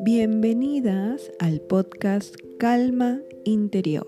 Bienvenidas 0.00 1.32
al 1.38 1.60
podcast 1.60 2.34
Calma 2.58 3.22
Interior. 3.44 4.06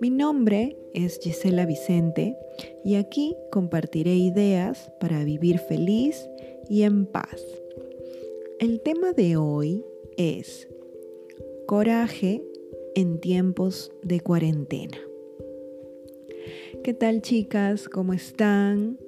Mi 0.00 0.10
nombre 0.10 0.76
es 0.94 1.18
Gisela 1.20 1.66
Vicente 1.66 2.36
y 2.84 2.94
aquí 2.94 3.36
compartiré 3.50 4.14
ideas 4.14 4.92
para 5.00 5.24
vivir 5.24 5.58
feliz 5.58 6.28
y 6.68 6.82
en 6.82 7.06
paz. 7.06 7.44
El 8.60 8.80
tema 8.80 9.12
de 9.12 9.36
hoy 9.36 9.84
es 10.16 10.68
coraje 11.66 12.42
en 12.94 13.20
tiempos 13.20 13.92
de 14.02 14.20
cuarentena. 14.20 14.98
¿Qué 16.84 16.94
tal 16.94 17.22
chicas? 17.22 17.88
¿Cómo 17.88 18.12
están? 18.12 18.98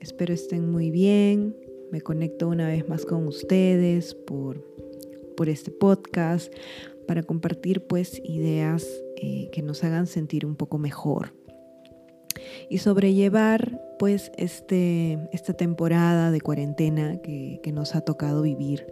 Espero 0.00 0.34
estén 0.34 0.70
muy 0.70 0.90
bien. 0.90 1.56
Me 1.90 2.00
conecto 2.00 2.48
una 2.48 2.66
vez 2.68 2.88
más 2.88 3.04
con 3.04 3.26
ustedes 3.26 4.14
por, 4.14 4.60
por 5.36 5.48
este 5.48 5.70
podcast 5.70 6.52
para 7.06 7.22
compartir 7.22 7.82
pues 7.82 8.20
ideas 8.24 8.86
eh, 9.16 9.48
que 9.52 9.62
nos 9.62 9.84
hagan 9.84 10.06
sentir 10.06 10.44
un 10.44 10.56
poco 10.56 10.78
mejor 10.78 11.32
y 12.68 12.78
sobrellevar 12.78 13.80
pues 13.98 14.32
este, 14.36 15.18
esta 15.32 15.54
temporada 15.54 16.30
de 16.30 16.40
cuarentena 16.40 17.20
que, 17.22 17.60
nos 17.72 17.94
ha 17.94 18.00
tocado 18.00 18.42
vivir 18.42 18.86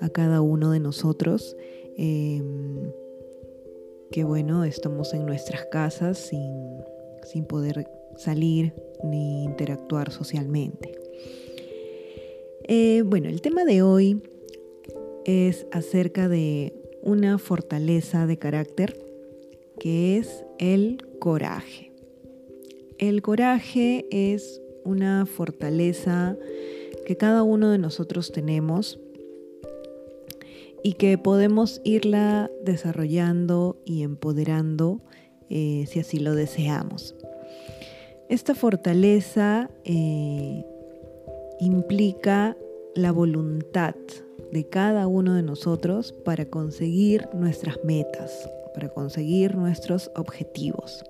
a 0.00 0.08
cada 0.08 0.40
uno 0.40 0.70
de 0.70 0.80
nosotros. 0.80 1.56
Em, 1.96 2.92
que 4.10 4.24
bueno, 4.24 4.64
estamos 4.64 5.14
en 5.14 5.26
nuestras 5.26 5.66
casas 5.66 6.18
sin, 6.18 6.82
sin 7.22 7.44
poder 7.44 7.88
salir 8.18 8.74
ni 9.04 9.44
interactuar 9.44 10.10
socialmente. 10.12 10.98
Eh, 12.64 13.02
bueno, 13.06 13.28
el 13.28 13.40
tema 13.40 13.64
de 13.64 13.82
hoy 13.82 14.22
es 15.24 15.66
acerca 15.72 16.28
de 16.28 16.74
una 17.02 17.38
fortaleza 17.38 18.26
de 18.26 18.38
carácter 18.38 18.98
que 19.78 20.18
es 20.18 20.44
el 20.58 20.98
coraje. 21.18 21.92
El 22.98 23.22
coraje 23.22 24.06
es 24.10 24.60
una 24.84 25.24
fortaleza 25.24 26.36
que 27.06 27.16
cada 27.16 27.42
uno 27.42 27.70
de 27.70 27.78
nosotros 27.78 28.32
tenemos 28.32 29.00
y 30.82 30.94
que 30.94 31.16
podemos 31.16 31.80
irla 31.84 32.50
desarrollando 32.64 33.80
y 33.84 34.02
empoderando 34.02 35.00
eh, 35.48 35.84
si 35.88 36.00
así 36.00 36.18
lo 36.18 36.34
deseamos. 36.34 37.14
Esta 38.28 38.54
fortaleza 38.54 39.70
eh, 39.84 40.64
implica 41.60 42.56
la 42.94 43.10
voluntad 43.10 43.94
de 44.52 44.68
cada 44.68 45.06
uno 45.06 45.34
de 45.34 45.42
nosotros 45.42 46.12
para 46.24 46.44
conseguir 46.46 47.28
nuestras 47.32 47.82
metas, 47.84 48.48
para 48.74 48.88
conseguir 48.90 49.56
nuestros 49.56 50.10
objetivos. 50.14 51.04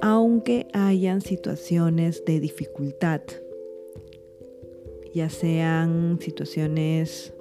Aunque 0.00 0.68
hayan 0.72 1.20
situaciones 1.20 2.24
de 2.24 2.40
dificultad, 2.40 3.22
ya 5.12 5.28
sean 5.30 6.18
situaciones 6.20 7.32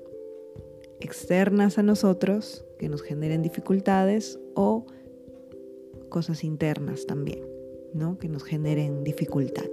externas 0.99 1.77
a 1.77 1.83
nosotros 1.83 2.65
que 2.79 2.89
nos 2.89 3.01
generen 3.01 3.41
dificultades 3.41 4.39
o 4.55 4.85
cosas 6.09 6.43
internas 6.43 7.05
también, 7.05 7.52
¿no? 7.93 8.17
que 8.17 8.27
nos 8.27 8.43
generen 8.43 9.03
dificultad. 9.03 9.69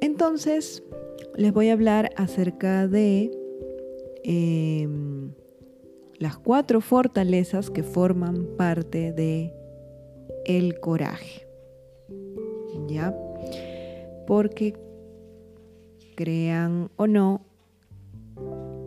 Entonces, 0.00 0.82
les 1.36 1.52
voy 1.52 1.68
a 1.68 1.72
hablar 1.72 2.10
acerca 2.16 2.88
de 2.88 3.30
em, 4.24 5.32
las 6.18 6.38
cuatro 6.38 6.80
fortalezas 6.80 7.70
que 7.70 7.82
forman 7.82 8.46
parte 8.56 9.12
de 9.12 9.52
el 10.44 10.80
coraje. 10.80 11.46
¿Ya? 12.88 13.14
Porque 14.26 14.74
crean 16.16 16.90
o 16.96 17.06
no, 17.06 17.42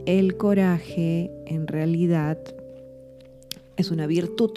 el 0.05 0.35
coraje 0.37 1.31
en 1.45 1.67
realidad 1.67 2.37
es 3.77 3.91
una 3.91 4.07
virtud. 4.07 4.51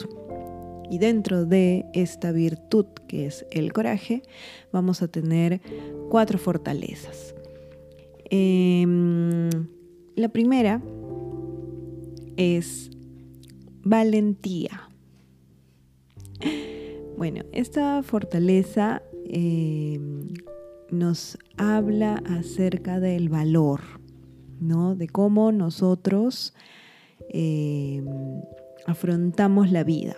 Y 0.90 0.98
dentro 0.98 1.46
de 1.46 1.86
esta 1.92 2.32
virtud 2.32 2.86
que 3.08 3.26
es 3.26 3.46
el 3.50 3.72
coraje, 3.72 4.22
vamos 4.72 5.02
a 5.02 5.08
tener 5.08 5.60
cuatro 6.10 6.38
fortalezas. 6.38 7.34
Em, 8.30 9.48
la 10.16 10.28
primera 10.28 10.82
es 12.36 12.90
valentía. 13.82 14.88
Bueno, 17.16 17.44
esta 17.52 18.02
fortaleza 18.02 19.02
em, 19.26 20.34
nos 20.90 21.38
habla 21.56 22.22
acerca 22.26 22.98
del 22.98 23.28
valor, 23.28 23.80
¿no? 24.60 24.96
De 24.96 25.06
cómo 25.08 25.52
nosotros 25.52 26.54
em, 27.28 28.04
afrontamos 28.86 29.70
la 29.70 29.84
vida. 29.84 30.16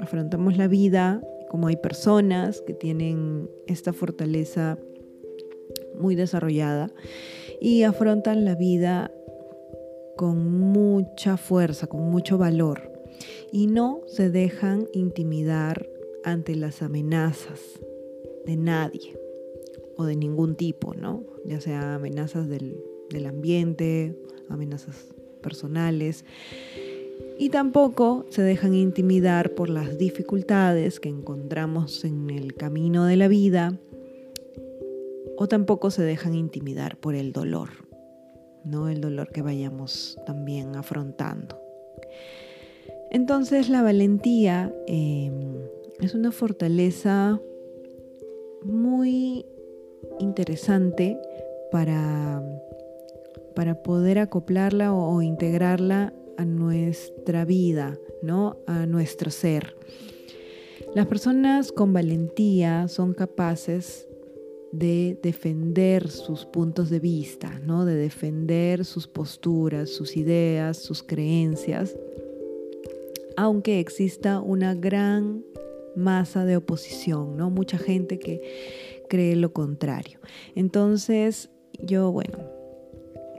Afrontamos 0.00 0.56
la 0.56 0.68
vida 0.68 1.22
como 1.48 1.68
hay 1.68 1.76
personas 1.76 2.60
que 2.62 2.74
tienen 2.74 3.48
esta 3.66 3.92
fortaleza 3.92 4.78
muy 5.98 6.14
desarrollada 6.14 6.90
y 7.60 7.84
afrontan 7.84 8.44
la 8.44 8.54
vida 8.54 9.10
con 10.16 10.50
mucha 10.58 11.36
fuerza, 11.36 11.86
con 11.86 12.10
mucho 12.10 12.38
valor 12.38 12.92
y 13.52 13.66
no 13.66 14.02
se 14.06 14.30
dejan 14.30 14.86
intimidar 14.92 15.88
ante 16.24 16.56
las 16.56 16.82
amenazas 16.82 17.60
de 18.44 18.56
nadie 18.56 19.18
o 19.96 20.04
de 20.04 20.16
ningún 20.16 20.56
tipo, 20.56 20.94
¿no? 20.94 21.24
Ya 21.44 21.60
sea 21.60 21.94
amenazas 21.94 22.48
del, 22.48 22.82
del 23.10 23.26
ambiente, 23.26 24.18
amenazas 24.48 25.14
personales. 25.40 26.24
Y 27.38 27.50
tampoco 27.50 28.24
se 28.30 28.42
dejan 28.42 28.74
intimidar 28.74 29.50
por 29.50 29.68
las 29.68 29.98
dificultades 29.98 31.00
que 31.00 31.08
encontramos 31.10 32.04
en 32.04 32.30
el 32.30 32.54
camino 32.54 33.04
de 33.04 33.16
la 33.16 33.28
vida 33.28 33.78
o 35.36 35.46
tampoco 35.46 35.90
se 35.90 36.02
dejan 36.02 36.34
intimidar 36.34 36.96
por 36.96 37.14
el 37.14 37.32
dolor, 37.32 37.68
¿no? 38.64 38.88
El 38.88 39.00
dolor 39.00 39.30
que 39.30 39.42
vayamos 39.42 40.18
también 40.24 40.76
afrontando. 40.76 41.60
Entonces 43.10 43.68
la 43.68 43.82
valentía 43.82 44.74
em, 44.86 45.56
es 46.00 46.14
una 46.14 46.32
fortaleza 46.32 47.40
muy 48.64 49.44
interesante 50.18 51.18
para, 51.70 52.42
para 53.54 53.82
poder 53.82 54.18
acoplarla 54.18 54.92
o, 54.92 55.16
o, 55.16 55.22
integrarla 55.22 56.12
a 56.36 56.44
nuestra 56.44 57.44
vida, 57.44 57.98
¿no? 58.22 58.58
a 58.66 58.86
nuestro 58.86 59.30
ser. 59.30 59.76
Las 60.94 61.06
personas 61.06 61.72
con 61.72 61.92
valentía 61.92 62.88
son 62.88 63.12
capaces 63.12 64.08
de 64.72 65.18
defender 65.22 66.08
sus 66.08 66.44
puntos 66.44 66.90
de 66.90 67.00
vista, 67.00 67.60
¿no? 67.64 67.84
de 67.84 67.94
defender 67.94 68.84
sus 68.84 69.06
posturas, 69.06 69.90
sus 69.90 70.16
ideas, 70.16 70.78
sus 70.78 71.02
creencias, 71.02 71.96
aunque 73.36 73.80
exista 73.80 74.40
una 74.40 74.74
gran 74.74 75.44
masa 75.94 76.44
de 76.44 76.56
oposición, 76.56 77.36
¿no? 77.36 77.50
mucha 77.50 77.78
gente 77.78 78.18
que 78.18 78.42
cree 79.08 79.36
lo 79.36 79.52
contrario. 79.52 80.20
Entonces, 80.54 81.50
yo, 81.78 82.12
bueno, 82.12 82.38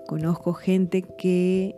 conozco 0.07 0.53
gente 0.53 1.03
que 1.17 1.75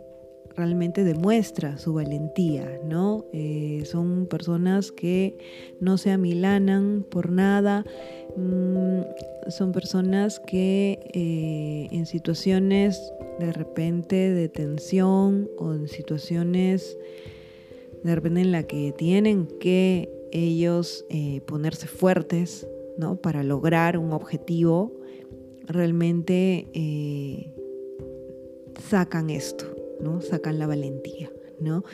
realmente 0.56 1.04
demuestra 1.04 1.78
su 1.78 1.94
valentía, 1.94 2.80
¿no? 2.84 3.24
Eh, 3.32 3.82
son 3.86 4.26
personas 4.26 4.92
que 4.92 5.38
no 5.80 5.98
se 5.98 6.10
amilanan 6.10 7.04
por 7.08 7.30
nada, 7.30 7.84
mm, 8.36 9.50
son 9.50 9.72
personas 9.72 10.40
que 10.40 10.98
eh, 11.14 11.88
en 11.90 12.06
situaciones 12.06 13.12
de 13.38 13.52
repente 13.52 14.16
de 14.16 14.48
tensión 14.48 15.48
o 15.58 15.72
en 15.72 15.88
situaciones 15.88 16.98
de 18.02 18.14
repente 18.14 18.40
en 18.40 18.52
la 18.52 18.62
que 18.64 18.92
tienen 18.92 19.46
que 19.60 20.10
ellos 20.32 21.04
eh, 21.10 21.40
ponerse 21.46 21.86
fuertes, 21.86 22.66
¿no? 22.96 23.16
Para 23.16 23.42
lograr 23.42 23.98
un 23.98 24.12
objetivo, 24.12 24.92
realmente 25.66 26.66
sacan 28.88 29.30
esto, 29.30 29.66
¿no? 30.02 30.20
Sacan 30.20 30.58
la 30.58 30.66
valentía, 30.66 31.30
¿no? 31.60 31.84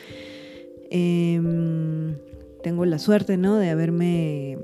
Em, 0.89 2.15
tengo 2.63 2.85
la 2.85 2.99
suerte, 2.99 3.37
¿no? 3.37 3.57
De 3.57 3.69
haberme 3.69 4.57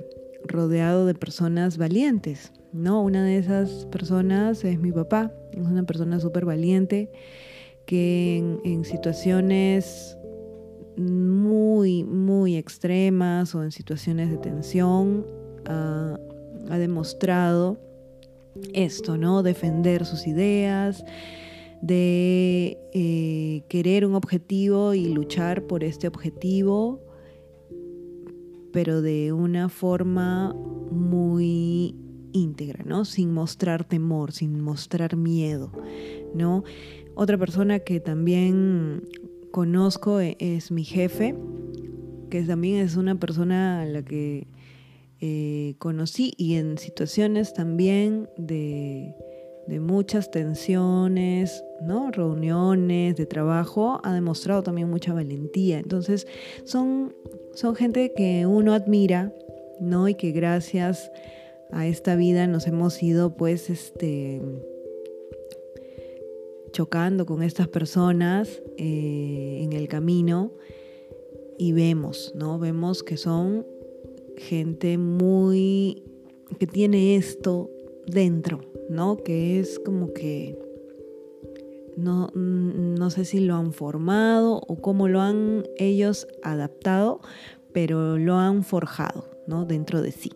rodeado 0.46 1.06
de 1.06 1.14
personas 1.14 1.78
valientes, 1.78 2.52
¿no? 2.72 3.02
Una 3.02 3.24
de 3.24 3.38
esas 3.38 3.86
personas 3.88 4.64
es 4.64 4.80
mi 4.80 4.92
papá, 4.92 5.32
es 5.52 5.66
una 5.66 5.84
persona 5.84 6.20
súper 6.20 6.46
valiente 6.46 7.12
que 7.86 8.38
en, 8.64 8.86
situaciones 8.86 10.18
muy, 10.98 12.04
muy 12.04 12.56
extremas 12.56 13.56
o 13.56 13.64
en 13.64 13.72
situaciones 13.72 14.30
de 14.30 14.38
tensión 14.38 15.26
ha, 15.66 16.18
demostrado 16.70 17.78
esto, 18.74 19.18
¿no? 19.18 19.44
Defender 19.44 20.06
sus 20.06 20.28
ideas, 20.28 21.04
de 21.84 22.78
eh, 22.94 23.66
querer 23.68 24.06
un 24.06 24.16
objetivo 24.16 24.94
y 24.94 25.10
luchar 25.10 25.68
por 25.68 25.84
este 25.84 26.08
objetivo, 26.08 27.02
pero 28.72 29.02
de 29.02 29.34
una 29.34 29.68
forma 29.68 30.54
muy 30.54 31.94
íntegra, 32.32 32.86
¿no? 32.86 33.04
Sin 33.04 33.34
mostrar 33.34 33.84
temor, 33.84 34.32
sin 34.32 34.62
mostrar 34.62 35.18
miedo, 35.18 35.74
¿no? 36.34 36.64
Otra 37.16 37.38
persona 37.38 37.80
que 37.80 38.00
también 38.00 39.04
conozco 39.52 40.22
e-, 40.22 40.38
es 40.40 40.72
mi 40.72 40.86
jefe, 40.86 41.36
que 42.30 42.44
también 42.44 42.78
es 42.78 42.96
una 42.96 43.20
persona 43.20 43.82
a 43.82 43.86
la 43.86 44.06
que 44.06 44.48
eh, 45.20 45.76
conocí 45.80 46.34
y 46.38 46.56
en 46.56 46.78
situaciones 46.78 47.54
también 47.54 48.30
de, 48.38 49.14
muchas 49.68 50.30
tensiones, 50.32 51.64
¿no? 51.82 52.12
reuniones 52.12 53.16
de 53.16 53.26
trabajo, 53.26 54.00
ha 54.04 54.14
demostrado 54.14 54.64
también 54.64 54.90
mucha 54.90 55.14
valentía. 55.14 55.80
Entonces, 55.80 56.28
son, 56.66 57.16
son 57.54 57.76
gente 57.76 58.14
que 58.16 58.46
uno 58.46 58.74
admira, 58.74 59.34
¿no? 59.80 60.08
Y 60.08 60.16
que 60.16 60.32
gracias 60.32 61.12
a 61.72 61.88
esta 61.88 62.16
vida 62.16 62.48
nos 62.48 62.68
hemos 62.68 63.02
ido, 63.02 63.36
pues, 63.36 63.70
este 63.70 64.42
chocando 66.72 67.28
con 67.28 67.44
estas 67.44 67.68
personas 67.68 68.62
eh, 68.78 69.60
en 69.62 69.74
el 69.74 69.88
camino 69.88 70.54
y 71.58 71.72
vemos, 71.72 72.34
¿no? 72.36 72.58
Vemos 72.58 73.04
que 73.04 73.16
son 73.16 73.66
gente 74.38 74.98
muy 74.98 76.04
que 76.58 76.68
tiene 76.68 77.16
esto 77.16 77.70
dentro, 78.06 78.62
¿no? 78.90 79.18
Que 79.18 79.60
es 79.60 79.80
como 79.80 80.14
que 80.14 80.58
no, 81.96 82.30
no 82.34 83.10
sé 83.10 83.26
si 83.26 83.40
lo 83.40 83.56
han 83.56 83.74
formado 83.74 84.62
o 84.68 84.76
cómo 84.82 85.08
lo 85.08 85.22
han 85.22 85.66
ellos 85.78 86.28
adaptado, 86.42 87.22
pero 87.72 88.18
lo 88.18 88.36
han 88.36 88.64
forjado, 88.64 89.26
¿no? 89.48 89.66
Dentro 89.66 90.02
de 90.02 90.12
sí. 90.12 90.32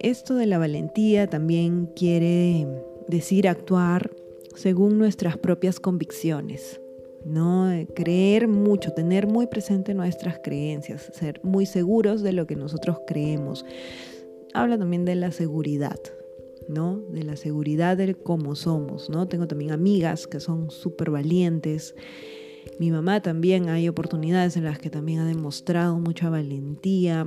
Esto 0.00 0.36
de 0.36 0.46
la 0.46 0.58
valentía 0.58 1.26
también 1.26 1.90
quiere 1.96 2.66
decir 3.08 3.48
actuar 3.48 4.10
según 4.54 4.98
nuestras 4.98 5.36
propias 5.36 5.80
convicciones. 5.80 6.80
¿no? 7.24 7.70
Creer 7.94 8.48
mucho, 8.48 8.92
tener 8.92 9.26
muy 9.26 9.46
presente 9.46 9.92
nuestras 9.94 10.38
creencias, 10.38 11.10
ser 11.12 11.40
muy 11.42 11.66
seguros 11.66 12.22
de 12.22 12.32
lo 12.32 12.46
que 12.46 12.56
nosotros 12.56 13.00
creemos. 13.06 13.64
Habla 14.58 14.76
también 14.76 15.04
de 15.04 15.14
la 15.14 15.30
seguridad, 15.30 16.00
¿no? 16.66 16.96
De 17.10 17.22
la 17.22 17.36
seguridad 17.36 17.96
de 17.96 18.16
cómo 18.16 18.56
somos, 18.56 19.08
¿no? 19.08 19.28
Tengo 19.28 19.46
también 19.46 19.70
amigas 19.70 20.26
que 20.26 20.40
son 20.40 20.72
súper 20.72 21.12
valientes. 21.12 21.94
Mi 22.80 22.90
mamá 22.90 23.22
también 23.22 23.68
hay 23.68 23.88
oportunidades 23.88 24.56
en 24.56 24.64
las 24.64 24.80
que 24.80 24.90
también 24.90 25.20
ha 25.20 25.26
demostrado 25.26 26.00
mucha 26.00 26.28
valentía, 26.28 27.24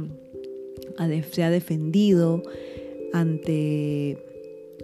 se 1.31 1.43
ha 1.43 1.49
defendido 1.49 2.43
ante 3.13 4.17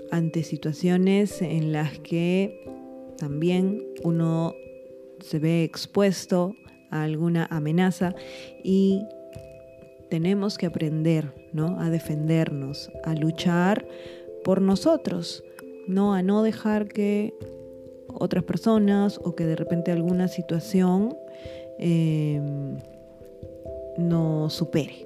ante 0.10 0.42
situaciones 0.44 1.42
en 1.42 1.74
las 1.74 2.00
que 2.00 2.64
también 3.18 3.84
uno 4.04 4.54
se 5.20 5.40
ve 5.40 5.66
expuesto 5.66 6.56
a 6.92 7.04
alguna 7.04 7.46
amenaza 7.50 8.16
y 8.64 9.02
tenemos 10.10 10.58
que 10.58 10.68
aprender 10.68 11.37
¿no? 11.54 11.80
a 11.80 11.90
defendernos, 11.90 12.92
a 13.04 13.16
luchar 13.16 13.88
por 14.44 14.62
nosotros, 14.62 15.44
¿no? 15.88 16.14
a 16.14 16.22
no 16.22 16.44
dejar 16.44 16.88
que 16.88 17.34
otras 18.08 18.44
personas 18.44 19.20
o 19.24 19.36
que 19.36 19.46
de 19.46 19.56
repente 19.56 19.92
alguna 19.92 20.28
situación 20.28 21.16
eh, 21.80 22.42
nos 23.98 24.54
supere. 24.54 25.06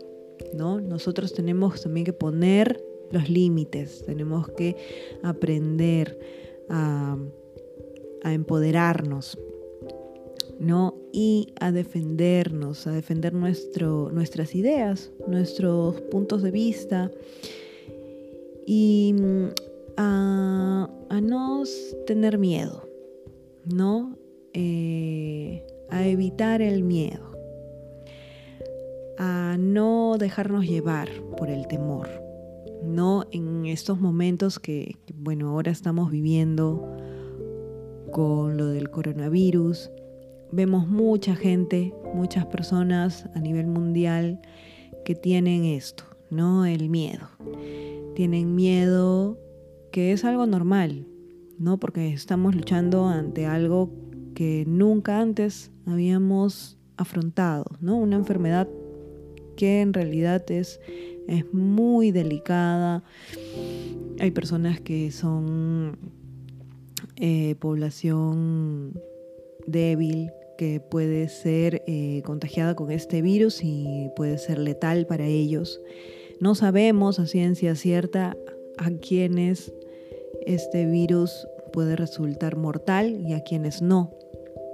¿no? 0.53 0.79
Nosotros 0.81 1.33
tenemos 1.33 1.81
también 1.81 2.05
que 2.05 2.13
poner 2.13 2.83
los 3.11 3.29
límites, 3.29 4.03
tenemos 4.05 4.49
que 4.49 4.75
aprender 5.23 6.17
a, 6.69 7.17
empoderarnos, 8.23 9.37
¿no? 10.61 10.93
Y 11.11 11.53
a 11.59 11.71
defendernos, 11.71 12.85
a 12.85 12.91
defender 12.91 13.33
nuestras 13.33 14.53
ideas, 14.53 15.11
nuestros 15.27 15.99
puntos 16.01 16.43
de 16.43 16.51
vista 16.51 17.11
y 18.67 19.15
mm, 19.17 19.45
a, 19.97 20.87
no 21.23 21.63
tener 22.05 22.37
miedo, 22.37 22.87
¿no? 23.65 24.15
Eh, 24.53 25.65
a 25.89 26.05
evitar 26.05 26.61
el 26.61 26.83
miedo, 26.83 27.31
a 29.17 29.57
no 29.59 30.17
dejarnos 30.19 30.65
llevar 30.65 31.09
por 31.37 31.49
el 31.49 31.67
temor. 31.67 32.07
¿no? 32.83 33.25
En 33.31 33.67
estos 33.67 33.99
momentos 33.99 34.57
que, 34.57 34.97
bueno, 35.13 35.49
ahora 35.49 35.71
estamos 35.71 36.09
viviendo 36.09 36.97
con 38.11 38.57
lo 38.57 38.67
del 38.67 38.89
coronavirus, 38.89 39.91
vemos 40.51 40.87
mucha 40.87 41.35
gente, 41.35 41.93
muchas 42.13 42.45
personas 42.45 43.27
a 43.35 43.39
nivel 43.39 43.67
mundial 43.67 44.41
que 45.05 45.15
tienen 45.15 45.65
esto, 45.65 46.03
¿no? 46.29 46.65
El 46.65 46.89
miedo. 46.89 47.27
Tienen 48.15 48.55
miedo 48.55 49.37
que 49.91 50.11
es 50.11 50.25
algo 50.25 50.45
normal, 50.45 51.07
¿no? 51.57 51.79
Porque 51.79 52.13
estamos 52.13 52.55
luchando 52.55 53.07
ante 53.07 53.45
algo 53.45 53.91
que 54.35 54.65
nunca 54.67 55.19
antes 55.19 55.71
habíamos 55.85 56.77
afrontado, 56.97 57.65
¿no? 57.79 57.97
Una 57.97 58.15
enfermedad 58.15 58.67
que 59.55 59.81
en 59.81 59.93
realidad 59.93 60.49
es 60.51 60.79
es 61.27 61.53
muy 61.53 62.11
delicada. 62.11 63.03
Hay 64.19 64.31
personas 64.31 64.81
que 64.81 65.11
son 65.11 65.97
eh, 67.15 67.55
población 67.55 68.99
débil 69.67 70.31
puede 70.89 71.29
ser 71.29 71.83
eh, 71.87 72.21
contagiada 72.23 72.75
con 72.75 72.91
este 72.91 73.21
virus 73.21 73.61
y 73.63 74.09
puede 74.15 74.37
ser 74.37 74.59
letal 74.59 75.07
para 75.07 75.25
ellos. 75.25 75.81
No 76.39 76.55
sabemos 76.55 77.19
a 77.19 77.27
ciencia 77.27 77.75
cierta 77.75 78.37
a 78.77 78.91
quienes 78.91 79.73
este 80.45 80.85
virus 80.85 81.47
puede 81.73 81.95
resultar 81.95 82.57
mortal 82.57 83.21
y 83.27 83.33
a 83.33 83.43
quienes 83.43 83.81
no. 83.81 84.11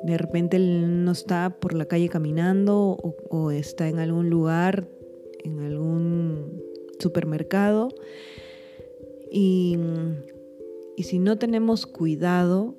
De 0.04 0.18
repente 0.18 0.60
no 0.60 1.12
está 1.12 1.50
por 1.60 1.74
la 1.74 1.86
calle 1.86 2.10
caminando 2.10 2.98
o 3.30 3.52
está 3.52 3.88
en 3.88 4.00
algún 4.00 4.30
lugar 4.30 4.88
en 5.44 5.60
algún 5.60 6.64
supermercado 7.00 7.90
y, 9.32 9.78
si 10.98 11.20
no 11.20 11.38
tenemos 11.38 11.86
cuidado, 11.86 12.76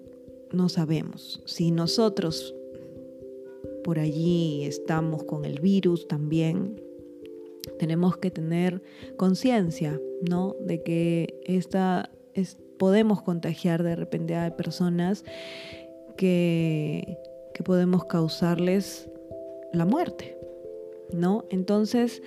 no 0.53 0.69
sabemos. 0.69 1.43
Si 1.45 1.71
nosotros 1.71 2.55
por 3.89 3.99
allí 3.99 4.67
estamos 4.67 5.25
con 5.25 5.47
el 5.47 5.61
virus 5.61 6.07
también, 6.09 6.79
tenemos 7.79 8.19
que 8.19 8.31
tener 8.31 8.83
conciencia, 9.17 9.99
¿no? 10.29 10.55
De 10.61 10.83
que 10.83 11.41
esta 11.47 12.11
podemos 12.79 13.23
contagiar 13.23 13.83
de 13.83 13.97
repente 13.97 14.37
a 14.37 14.55
personas 14.55 15.25
que, 16.19 17.17
que 17.55 17.63
podemos 17.63 18.05
causarles 18.05 19.09
la 19.73 19.87
muerte, 19.87 20.37
¿no? 21.15 21.47
Entonces, 21.49 22.21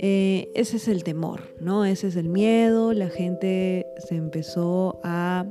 eh, 0.00 0.50
ese 0.54 0.76
es 0.76 0.86
el 0.86 1.02
temor, 1.02 1.56
¿no? 1.60 1.86
Ese 1.86 2.08
es 2.08 2.16
el 2.16 2.28
miedo. 2.28 2.92
La 2.92 3.08
gente 3.08 3.86
se 4.06 4.16
empezó 4.16 5.00
a 5.02 5.46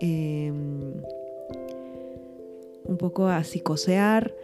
em, 0.00 0.94
un 2.86 2.96
poco 2.98 3.28
a 3.28 3.44
psicosear. 3.44 4.34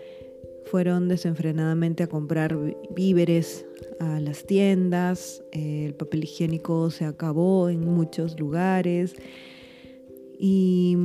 Fueron 0.66 1.08
desenfrenadamente 1.08 2.02
a 2.02 2.08
comprar 2.08 2.58
víveres 2.94 3.66
a 4.00 4.20
las 4.20 4.44
tiendas. 4.44 5.42
el 5.52 5.94
papel 5.94 6.25
higiénico 6.25 6.90
se 6.90 7.04
acabó 7.04 7.68
en 7.68 7.80
muchos 7.80 8.38
lugares. 8.38 9.14
Y, 10.38 10.96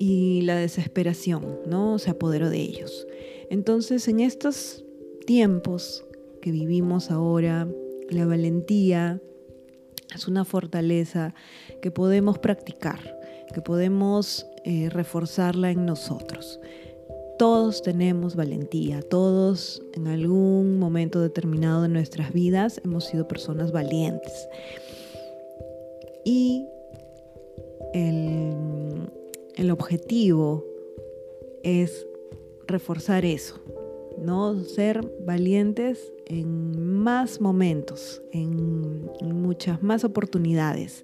y 0.00 0.40
la 0.42 0.56
desesperación, 0.56 1.60
¿no? 1.66 1.98
Se 2.00 2.10
apoderó 2.10 2.50
de 2.50 2.60
ellos. 2.60 3.06
Entonces, 3.50 4.08
en 4.08 4.18
estos 4.18 4.84
tiempos 5.26 6.04
que 6.42 6.50
vivimos 6.50 7.10
ahora, 7.10 7.68
la 8.10 8.26
valentía 8.26 9.20
Es 10.14 10.26
una 10.26 10.44
fortaleza 10.44 11.34
que 11.82 11.90
podemos 11.90 12.38
practicar, 12.38 12.98
que 13.52 13.60
podemos 13.60 14.46
eh, 14.64 14.88
reforzarla 14.88 15.70
en 15.70 15.84
nosotros. 15.84 16.58
Todos 17.38 17.82
tenemos 17.82 18.34
valentía, 18.34 19.00
todos 19.00 19.82
en 19.94 20.08
algún 20.08 20.78
momento 20.78 21.20
determinado 21.20 21.82
de 21.82 21.88
nuestras 21.88 22.32
vidas 22.32 22.80
hemos 22.84 23.04
sido 23.04 23.28
personas 23.28 23.70
valientes. 23.70 24.48
Y 26.24 26.66
el, 27.94 29.08
el 29.56 29.70
objetivo 29.70 30.64
es 31.62 32.06
reforzar 32.66 33.24
eso, 33.24 33.60
¿no? 34.18 34.62
Ser 34.64 35.00
valientes 35.24 36.12
en 36.26 36.92
más 36.98 37.40
momentos, 37.40 38.22
en, 38.32 39.08
muchas 39.22 39.82
más 39.82 40.04
oportunidades. 40.04 41.02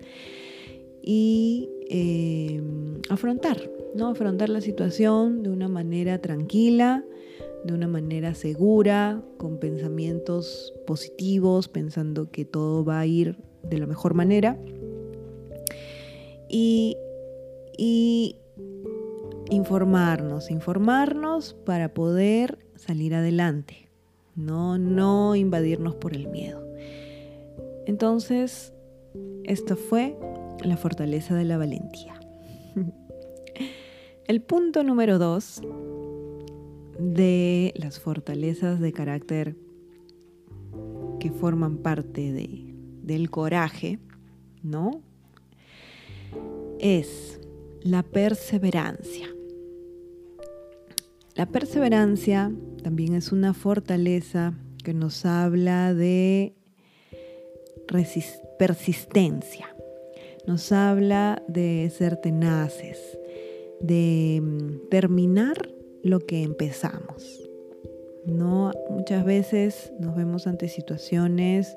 Y 1.03 1.71
eh, 1.88 2.62
afrontar, 3.09 3.71
¿no? 3.95 4.09
Afrontar 4.09 4.49
la 4.49 4.61
situación 4.61 5.43
de 5.43 5.51
una 5.51 5.69
manera 5.69 6.21
tranquila, 6.21 7.05
de 7.65 7.73
una 7.73 7.89
manera 7.89 8.35
segura, 8.35 9.23
con 9.39 9.59
pensamientos 9.59 10.75
positivos, 10.87 11.69
pensando 11.69 12.31
que 12.31 12.45
todo 12.45 12.85
va 12.85 13.01
a 13.01 13.07
ir 13.07 13.39
de 13.63 13.79
la 13.79 13.87
mejor 13.87 14.15
manera. 14.15 14.59
Y, 16.49 16.97
y 17.79 18.37
informarnos, 19.51 20.51
informarnos 20.51 21.55
para 21.65 21.95
poder 21.95 22.59
salir 22.77 23.15
adelante, 23.15 23.89
no, 24.37 24.79
no 24.79 25.37
invadirnos 25.37 25.95
por 25.95 26.15
el 26.15 26.29
miedo. 26.29 26.67
Entonces, 27.87 28.73
esto 29.45 29.77
fue 29.77 30.17
la 30.63 30.77
fortaleza 30.77 31.35
de 31.35 31.45
la 31.45 31.59
valentía. 31.59 32.15
El 34.26 34.40
punto 34.40 34.83
número 34.83 35.19
dos 35.19 35.61
de 36.99 37.75
las 37.76 38.00
fortalezas 38.00 38.81
de 38.81 38.90
carácter 38.90 39.54
que 41.21 41.31
forman 41.31 41.76
parte 41.76 42.33
de, 42.33 42.75
del 43.02 43.28
coraje, 43.31 43.99
¿no? 44.62 45.02
Es 46.78 47.38
la 47.83 48.02
perseverancia. 48.02 49.28
La 51.35 51.45
perseverancia 51.45 52.50
también 52.83 53.14
es 53.14 53.31
una 53.31 53.52
fortaleza 53.52 54.54
que 54.83 54.95
nos 54.95 55.26
habla 55.26 55.93
de 55.93 56.54
persistencia, 58.59 59.75
nos 60.47 60.73
habla 60.73 61.43
de 61.47 61.93
ser 61.95 62.16
tenaces, 62.16 63.19
de 63.81 64.40
mm, 64.43 64.88
terminar 64.88 65.57
lo 66.02 66.21
que 66.21 66.43
empezamos. 66.43 67.49
No, 68.26 68.73
muchas 68.90 69.25
veces 69.25 69.93
nos 70.00 70.16
vemos 70.16 70.47
ante 70.47 70.69
situaciones 70.69 71.76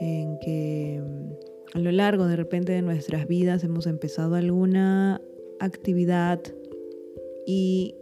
en 0.00 0.38
que 0.40 1.00
mm, 1.02 1.76
a 1.76 1.80
lo 1.80 1.92
largo 1.92 2.26
de 2.26 2.36
repente 2.36 2.72
de 2.72 2.82
nuestras 2.82 3.26
vidas 3.26 3.64
hemos 3.64 3.86
empezado 3.86 4.34
alguna 4.34 5.20
actividad 5.60 6.40
y 7.46 7.94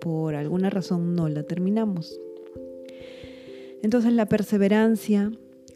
por 0.00 0.34
alguna 0.34 0.70
razón 0.70 1.14
no 1.14 1.28
la 1.28 1.42
terminamos. 1.44 2.20
Entonces 3.82 4.12
la 4.12 4.26
perseverancia 4.26 5.30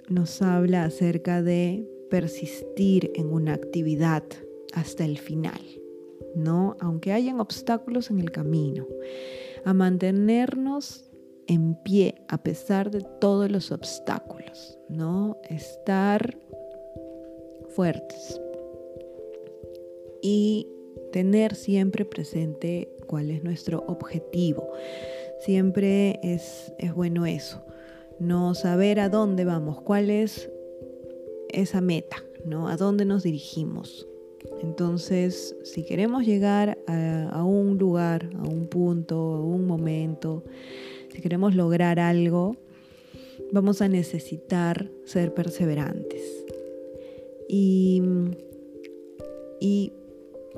nos 0.08 0.40
habla 0.42 0.84
acerca 0.84 1.42
de 1.42 1.86
persistir 2.10 3.10
en 3.14 3.26
una 3.26 3.54
actividad 3.54 4.22
hasta 4.72 5.04
el 5.04 5.18
final, 5.18 5.60
¿no? 6.38 6.76
Aunque 6.80 7.12
hayan 7.12 7.40
obstáculos 7.40 8.10
en 8.10 8.20
el 8.20 8.30
camino, 8.30 8.86
a 9.64 9.74
mantenernos 9.74 11.10
en 11.46 11.74
pie 11.74 12.14
a 12.28 12.42
pesar 12.42 12.90
de 12.90 13.00
todos 13.20 13.50
los 13.50 13.72
obstáculos, 13.72 14.78
¿no? 14.88 15.36
Estar 15.48 16.38
fuertes 17.70 18.40
y 20.22 20.66
tener 21.12 21.54
siempre 21.54 22.04
presente 22.04 22.90
cuál 23.06 23.30
es 23.30 23.44
nuestro 23.44 23.84
objetivo. 23.86 24.72
Siempre 25.40 26.18
es, 26.22 26.72
es 26.78 26.92
bueno 26.94 27.24
eso, 27.24 27.64
no 28.18 28.54
saber 28.54 29.00
a 29.00 29.08
dónde 29.08 29.44
vamos, 29.44 29.80
cuál 29.82 30.10
es 30.10 30.50
esa 31.48 31.80
meta, 31.80 32.16
¿no? 32.44 32.68
A 32.68 32.76
dónde 32.76 33.04
nos 33.04 33.22
dirigimos. 33.22 34.07
Entonces, 34.62 35.56
si 35.64 35.84
queremos 35.84 36.24
llegar 36.24 36.78
a, 36.86 37.42
un 37.44 37.78
lugar, 37.78 38.30
a 38.38 38.42
un 38.42 38.68
punto, 38.68 39.16
a 39.16 39.40
un 39.40 39.66
momento, 39.66 40.44
si 41.12 41.20
queremos 41.20 41.54
lograr 41.54 41.98
algo, 41.98 42.56
vamos 43.52 43.82
a 43.82 43.88
necesitar 43.88 44.90
ser 45.04 45.34
perseverantes. 45.34 46.44
Y, 47.48 48.02
y 49.60 49.92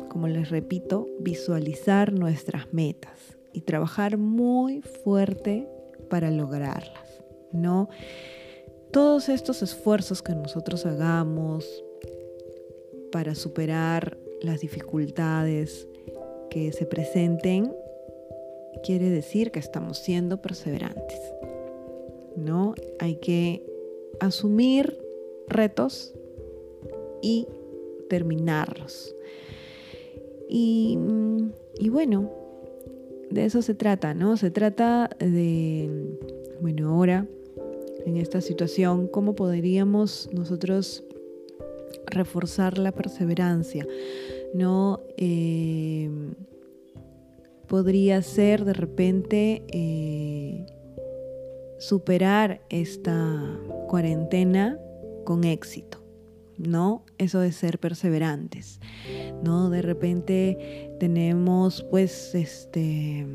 como 0.09 0.29
les 0.29 0.51
repito, 0.51 1.07
visualizar 1.21 2.13
nuestras 2.13 2.73
metas 2.73 3.39
y 3.53 3.63
trabajar 3.63 4.19
muy 4.19 4.83
fuerte 4.83 5.69
para 6.09 6.31
lograrlas, 6.31 7.23
¿no? 7.53 7.89
Todos 8.93 9.29
estos 9.29 9.63
esfuerzos 9.63 10.21
que 10.21 10.35
nosotros 10.35 10.85
hagamos 10.85 11.85
para 13.11 13.35
superar 13.35 14.19
las 14.43 14.61
dificultades 14.61 15.89
que 16.51 16.73
se 16.73 16.87
presenten, 16.87 17.73
quiere 18.83 19.11
decir 19.11 19.51
que 19.51 19.59
estamos 19.59 19.99
siendo 19.99 20.41
perseverantes, 20.41 21.21
¿no? 22.37 22.75
Hay 22.99 23.17
que 23.17 23.65
asumir 24.21 24.99
retos 25.49 26.15
y 27.23 27.47
terminarlos. 28.09 29.15
Y, 30.49 30.99
bueno, 31.91 32.31
de 33.31 33.45
eso 33.45 33.63
se 33.63 33.75
trata, 33.75 34.15
¿no? 34.15 34.37
Se 34.37 34.51
trata 34.51 35.09
de, 35.21 35.89
bueno, 36.61 36.89
ahora, 36.91 37.29
en 38.05 38.17
esta 38.17 38.41
situación, 38.41 39.07
cómo 39.07 39.35
podríamos 39.37 40.29
nosotros 40.33 41.05
reforzar 42.07 42.79
la 42.79 42.93
perseverancia, 42.93 43.87
¿no? 44.55 45.01
Eh, 45.17 46.11
podría 47.67 48.21
ser 48.23 48.65
de 48.65 48.73
repente 48.73 49.65
eh, 49.69 50.67
superar 51.79 52.61
esta 52.69 53.59
cuarentena 53.89 54.79
con 55.25 55.45
éxito. 55.45 55.99
¿no? 56.59 57.05
Eso 57.17 57.41
de 57.41 57.53
ser 57.53 57.79
perseverantes, 57.79 58.81
¿no? 59.43 59.71
De 59.71 59.81
repente 59.81 60.93
tenemos 61.01 61.83
pues 61.91 62.35
este 62.35 63.27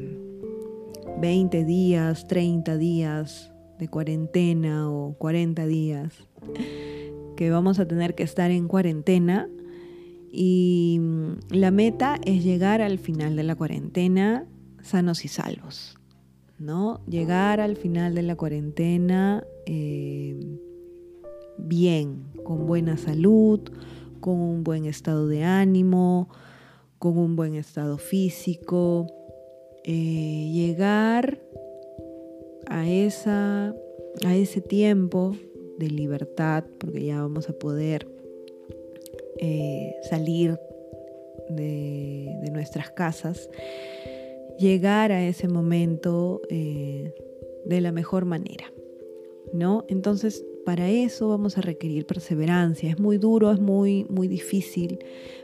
20 1.19 1.65
días, 1.65 2.27
30 2.27 2.77
días 2.77 3.51
de 3.79 3.87
cuarentena 3.87 4.91
o 4.91 5.15
40 5.17 5.65
días 5.65 6.13
que 7.35 7.49
vamos 7.49 7.79
a 7.79 7.87
tener 7.87 8.15
que 8.15 8.23
estar 8.23 8.51
en 8.51 8.67
cuarentena 8.67 9.49
y 10.31 10.99
la 11.49 11.71
meta 11.71 12.19
es 12.25 12.43
llegar 12.43 12.81
al 12.81 12.99
final 12.99 13.35
de 13.35 13.43
la 13.43 13.55
cuarentena 13.55 14.45
sanos 14.81 15.25
y 15.25 15.29
salvos, 15.29 15.97
¿no? 16.59 17.01
Llegar 17.07 17.59
al 17.59 17.75
final 17.75 18.15
de 18.15 18.21
la 18.21 18.35
cuarentena 18.35 19.43
eh, 19.65 20.37
bien, 21.57 22.25
con 22.43 22.67
buena 22.67 22.97
salud, 22.97 23.61
con 24.19 24.39
un 24.39 24.63
buen 24.63 24.85
estado 24.85 25.27
de 25.27 25.43
ánimo, 25.43 26.29
con 26.99 27.17
un 27.17 27.35
buen 27.35 27.55
estado 27.55 27.97
físico, 27.97 29.07
eh, 29.83 30.51
llegar 30.53 31.39
a, 32.67 32.89
esa, 32.89 33.73
a 34.25 34.35
ese 34.35 34.61
tiempo 34.61 35.35
de 35.77 35.89
libertad, 35.89 36.63
porque 36.79 37.03
ya 37.03 37.21
vamos 37.21 37.49
a 37.49 37.53
poder 37.53 38.07
eh, 39.37 39.95
salir 40.09 40.57
de, 41.49 42.31
nuestras 42.51 42.89
casas, 42.89 43.49
llegar 44.57 45.11
a 45.11 45.27
ese 45.27 45.49
momento 45.49 46.41
eh, 46.49 47.13
de 47.65 47.81
la 47.81 47.91
mejor 47.91 48.23
manera, 48.23 48.71
¿no? 49.51 49.83
Entonces 49.89 50.45
para 50.65 50.89
eso 50.89 51.27
vamos 51.27 51.57
a 51.57 51.61
requerir 51.61 52.05
perseverancia. 52.05 52.89
Es 52.89 52.97
muy 52.97 53.17
duro, 53.17 53.51
es 53.51 53.59
muy, 53.59 54.05
muy 54.09 54.27
difícil 54.29 54.99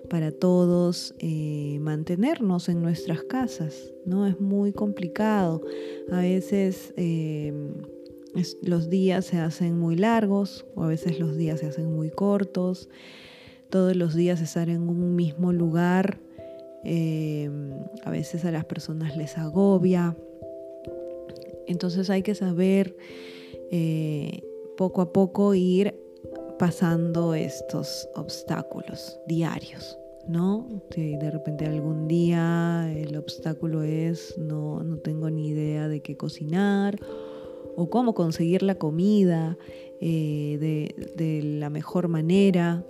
para 0.09 0.31
todos 0.31 1.13
eh, 1.19 1.77
mantenernos 1.81 2.69
en 2.69 2.81
nuestras 2.81 3.23
casas, 3.23 3.93
¿no? 4.05 4.25
Es 4.25 4.39
muy 4.39 4.71
complicado. 4.71 5.61
A 6.11 6.21
veces 6.21 6.93
los 8.61 8.89
días 8.89 9.25
se 9.25 9.37
hacen 9.37 9.77
muy 9.77 9.95
largos 9.95 10.65
o 10.75 10.83
a 10.83 10.87
veces 10.87 11.19
los 11.19 11.35
días 11.35 11.59
se 11.59 11.67
hacen 11.67 11.93
muy 11.93 12.09
cortos. 12.09 12.89
Todos 13.69 13.95
los 13.95 14.15
días 14.15 14.41
estar 14.41 14.69
en 14.69 14.89
un 14.89 15.15
mismo 15.15 15.53
lugar 15.53 16.19
em, 16.83 17.71
a 18.03 18.11
veces 18.11 18.45
a 18.45 18.51
las 18.51 18.65
personas 18.65 19.15
les 19.17 19.37
agobia. 19.37 20.15
Entonces 21.67 22.09
hay 22.09 22.21
que 22.21 22.35
saber 22.35 22.95
eh, 23.71 24.41
poco 24.77 25.01
a 25.01 25.13
poco 25.13 25.53
ir 25.53 25.95
pasando 26.59 27.33
estos 27.33 28.09
obstáculos 28.15 29.19
diarios. 29.27 29.97
¿no? 30.27 30.67
Si 30.93 31.17
de 31.17 31.31
repente 31.31 31.65
algún 31.65 32.07
día 32.07 32.93
el 32.95 33.17
obstáculo 33.17 33.83
es 33.83 34.37
no, 34.37 34.83
no 34.83 34.97
tengo 34.97 35.29
ni 35.29 35.49
idea 35.49 35.87
de 35.87 36.01
qué 36.01 36.15
cocinar 36.15 36.99
o 37.75 37.89
cómo 37.89 38.13
conseguir 38.13 38.63
la 38.63 38.75
comida 38.75 39.57
eh, 39.99 40.93
de, 41.15 41.41
la 41.43 41.69
mejor 41.69 42.07
manera, 42.07 42.83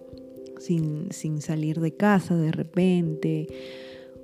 sin, 0.59 1.09
salir 1.41 1.79
de 1.79 1.91
casa 1.91 2.35
de 2.35 2.51
repente, 2.51 3.47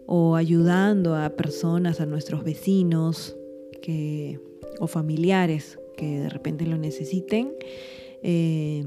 o 0.06 0.36
ayudando 0.36 1.16
a 1.16 1.30
personas, 1.32 2.00
a 2.00 2.06
nuestros 2.06 2.44
vecinos 2.44 3.36
que, 3.82 4.40
o 4.80 4.88
familiares 4.88 5.80
que 5.98 6.22
de 6.22 6.30
repente 6.30 6.66
lo 6.66 6.78
necesiten. 6.78 7.54
Eh, 8.24 8.86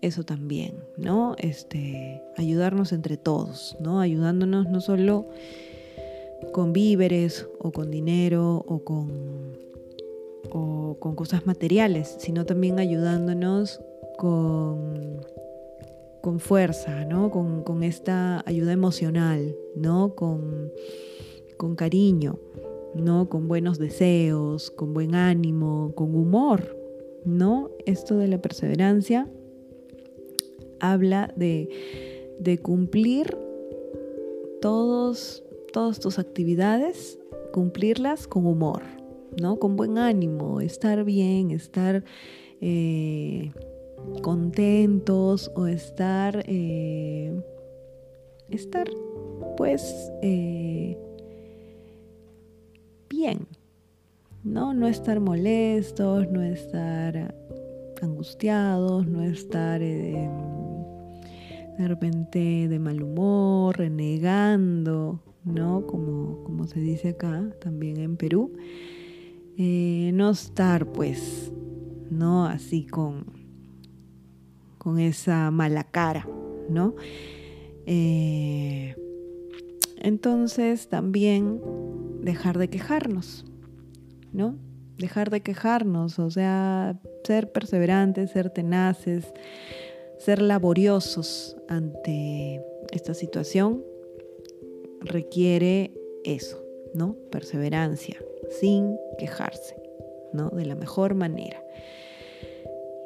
eso 0.00 0.22
también, 0.22 0.74
¿no? 0.96 1.34
Este, 1.38 2.22
ayudarnos 2.36 2.92
entre 2.92 3.16
todos, 3.16 3.76
¿no? 3.80 4.00
Ayudándonos 4.00 4.68
no 4.68 4.80
solo 4.80 5.28
con 6.52 6.72
víveres 6.72 7.48
o 7.58 7.72
con 7.72 7.90
dinero 7.90 8.64
o 8.66 8.84
con, 8.84 9.58
o 10.50 10.96
con 11.00 11.14
cosas 11.14 11.46
materiales, 11.46 12.16
sino 12.18 12.46
también 12.46 12.78
ayudándonos 12.78 13.80
con, 14.16 15.20
con 16.20 16.40
fuerza, 16.40 17.04
¿no? 17.04 17.30
Con, 17.30 17.62
con, 17.62 17.82
esta 17.82 18.42
ayuda 18.46 18.72
emocional, 18.72 19.56
¿no? 19.76 20.14
Con, 20.14 20.72
con 21.56 21.74
cariño, 21.76 22.38
¿no? 22.94 23.28
Con 23.28 23.48
buenos 23.48 23.78
deseos, 23.78 24.70
con 24.70 24.94
buen 24.94 25.14
ánimo, 25.14 25.92
con 25.94 26.14
humor, 26.14 26.76
¿no? 27.24 27.70
Esto 27.84 28.16
de 28.16 28.28
la 28.28 28.40
perseverancia 28.40 29.28
habla 30.80 31.32
de, 31.36 32.60
cumplir 32.62 33.36
todos, 34.60 35.44
todas 35.72 36.00
tus 36.00 36.18
actividades, 36.18 37.18
cumplirlas 37.52 38.26
con 38.26 38.46
humor, 38.46 38.82
¿no? 39.40 39.58
Con 39.58 39.76
buen 39.76 39.98
ánimo, 39.98 40.60
estar 40.60 41.04
bien, 41.04 41.50
estar 41.50 42.04
eh, 42.60 43.52
contentos 44.22 45.50
o 45.54 45.66
estar, 45.66 46.44
eh, 46.46 47.40
estar 48.50 48.88
pues 49.56 50.12
eh, 50.22 50.96
bien, 53.08 53.46
¿no? 54.44 54.74
No 54.74 54.86
estar 54.86 55.20
molestos, 55.20 56.30
no 56.30 56.42
estar 56.42 57.34
angustiados, 58.00 59.06
no 59.06 59.22
estar 59.22 59.80
de 59.80 60.28
repente 61.86 62.68
de 62.68 62.78
mal 62.78 63.02
humor, 63.02 63.78
renegando, 63.78 65.20
¿no? 65.44 65.86
Como, 65.86 66.42
como 66.44 66.66
se 66.66 66.80
dice 66.80 67.10
acá, 67.10 67.50
también 67.60 67.98
en 67.98 68.16
Perú. 68.16 68.52
Eh, 69.60 70.12
no 70.14 70.30
estar 70.30 70.86
pues, 70.92 71.52
¿no? 72.10 72.46
Así 72.46 72.86
con, 72.86 73.26
con 74.78 75.00
esa 75.00 75.50
mala 75.50 75.82
cara, 75.82 76.28
¿no? 76.70 76.94
Eh, 77.84 78.94
entonces 79.96 80.88
también 80.88 81.60
dejar 82.22 82.56
de 82.56 82.70
quejarnos, 82.70 83.46
¿no? 84.32 84.56
Dejar 84.96 85.30
de 85.30 85.40
quejarnos, 85.40 86.20
o 86.20 86.30
sea, 86.30 87.00
ser 87.24 87.50
perseverantes, 87.50 88.30
ser 88.30 88.50
tenaces, 88.50 89.26
ser 90.18 90.40
laboriosos 90.40 91.56
ante 91.68 92.62
esta 92.92 93.12
situación 93.12 93.82
requiere 95.00 95.94
eso, 96.24 96.62
¿no? 96.94 97.16
Perseverancia, 97.30 98.18
sin 98.50 98.96
quejarse, 99.18 99.76
¿no? 100.32 100.50
De 100.50 100.66
la 100.66 100.74
mejor 100.74 101.14
manera. 101.14 101.62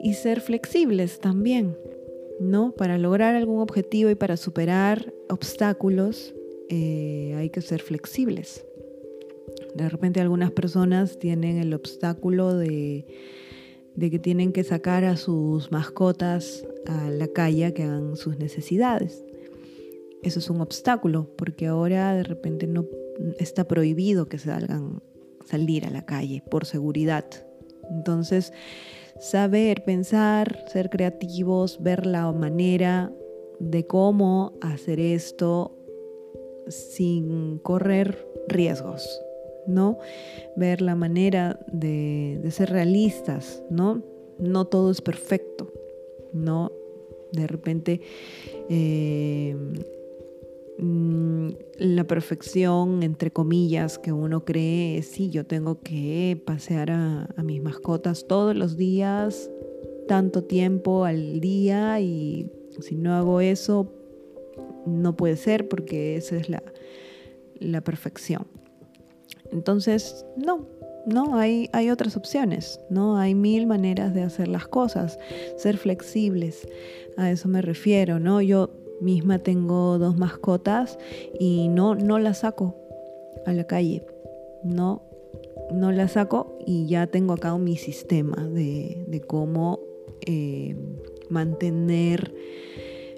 Y 0.01 0.15
ser 0.15 0.41
flexibles 0.41 1.21
también, 1.21 1.77
¿no? 2.41 2.73
Para 2.73 2.99
lograr 2.99 3.35
algún 3.35 3.61
objetivo 3.61 4.11
y 4.11 4.15
para 4.15 4.37
superar 4.37 5.13
obstáculos 5.29 6.35
eh, 6.69 7.35
hay 7.37 7.51
que 7.51 7.61
ser 7.61 7.83
flexibles. 7.83 8.65
De 9.75 9.89
repente 9.89 10.21
algunas 10.21 10.51
personas 10.51 11.19
tienen 11.19 11.59
el 11.59 11.75
obstáculo 11.75 12.57
de 12.57 13.07
de 13.95 14.11
que 14.11 14.19
tienen 14.19 14.53
que 14.53 14.65
sacar 14.65 15.05
a 15.05 15.17
sus 15.17 15.71
mascotas 15.71 16.67
a 16.87 17.11
la 17.11 17.29
calle 17.29 17.73
que 17.75 17.83
hagan 17.83 18.17
sus 18.17 18.39
necesidades. 18.39 19.25
Eso 20.23 20.39
es 20.39 20.51
un 20.51 20.61
obstáculo 20.61 21.29
porque 21.37 21.67
ahora 21.67 22.15
de 22.15 22.23
repente 22.23 22.67
no 22.67 22.87
está 23.39 23.65
prohibido 23.65 24.29
que 24.29 24.39
salgan 24.39 25.03
salir 25.45 25.87
a 25.87 25.91
la 25.91 26.05
calle 26.05 26.43
por 26.51 26.65
seguridad. 26.65 27.25
Entonces, 27.91 28.53
saber 29.19 29.85
pensar, 29.85 30.65
ser 30.69 30.91
creativos, 30.91 31.83
ver 31.83 32.07
la 32.07 32.31
manera 32.33 33.13
de 33.59 33.87
cómo 33.87 34.55
hacer 34.61 35.01
esto 35.01 35.77
sin 36.69 37.59
correr 37.59 38.27
riesgos. 38.49 39.21
¿no? 39.67 39.99
Ver 40.57 40.83
la 40.83 40.95
manera 40.95 41.59
de, 41.71 42.41
ser 42.51 42.71
realistas, 42.71 43.63
¿no? 43.71 44.03
No 44.39 44.67
todo 44.67 44.91
es 44.91 45.01
perfecto, 45.01 45.73
¿no? 46.33 46.73
De 47.33 47.47
repente 47.47 48.01
eh, 48.69 49.57
la 50.79 52.05
perfección, 52.05 53.03
entre 53.03 53.31
comillas, 53.31 53.99
que 53.99 54.13
uno 54.13 54.45
cree 54.45 55.03
sí, 55.03 55.31
yo 55.31 55.45
tengo 55.45 55.81
que 55.81 56.41
pasear 56.45 56.91
a, 56.91 57.29
mis 57.45 57.63
mascotas 57.63 58.27
todos 58.27 58.57
los 58.57 58.77
días, 58.77 59.51
tanto 60.09 60.45
tiempo 60.45 61.05
al 61.05 61.41
día 61.41 62.01
y 62.01 62.51
si 62.81 62.97
no 62.97 63.15
hago 63.15 63.41
eso, 63.41 63.93
no 64.87 65.17
puede 65.17 65.37
ser 65.37 65.69
porque 65.69 66.17
esa 66.17 66.37
es 66.37 66.49
la, 66.49 66.63
la 67.61 67.83
perfección. 67.83 68.47
Entonces, 69.53 70.25
no, 70.37 70.67
no, 71.07 71.37
hay, 71.37 71.69
hay 71.73 71.91
otras 71.91 72.17
opciones, 72.17 72.81
¿no? 72.89 73.19
Hay 73.19 73.35
mil 73.35 73.67
maneras 73.67 74.15
de 74.15 74.23
hacer 74.23 74.49
las 74.49 74.67
cosas, 74.67 75.19
ser 75.57 75.77
flexibles, 75.77 76.67
a 77.17 77.31
eso 77.31 77.49
me 77.49 77.61
refiero, 77.61 78.19
¿no? 78.19 78.41
Yo 78.41 78.82
misma 79.03 79.39
tengo 79.39 79.99
dos 79.99 80.17
mascotas 80.17 80.99
y 81.39 81.69
no, 81.69 81.95
no 81.95 82.19
las 82.19 82.39
saco 82.39 82.77
a 83.47 83.53
la 83.53 83.65
calle, 83.65 84.05
no, 84.65 85.03
no 85.73 85.93
las 85.93 86.13
saco 86.13 86.59
y 86.67 86.87
ya 86.87 87.07
tengo 87.07 87.35
acá 87.35 87.57
mi 87.59 87.77
sistema 87.77 88.49
de, 88.49 89.23
cómo 89.27 89.81
eh, 90.27 90.77
mantener 91.29 92.35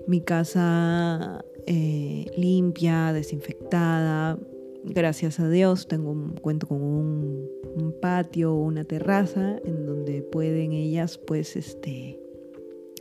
mi 0.07 0.21
casa 0.21 1.45
eh, 1.67 2.27
limpia, 2.37 3.13
desinfectada, 3.13 4.39
gracias 4.85 5.41
a 5.41 5.49
Dios 5.49 5.89
tengo 5.89 6.11
un, 6.11 6.35
cuento 6.35 6.67
con 6.67 6.83
un, 6.83 7.55
patio 8.01 8.55
o 8.55 8.63
una 8.63 8.85
terraza 8.85 9.59
en 9.65 9.87
donde 9.87 10.23
pueden 10.23 10.73
ellas 10.73 11.19
pues 11.19 11.57
este 11.57 12.21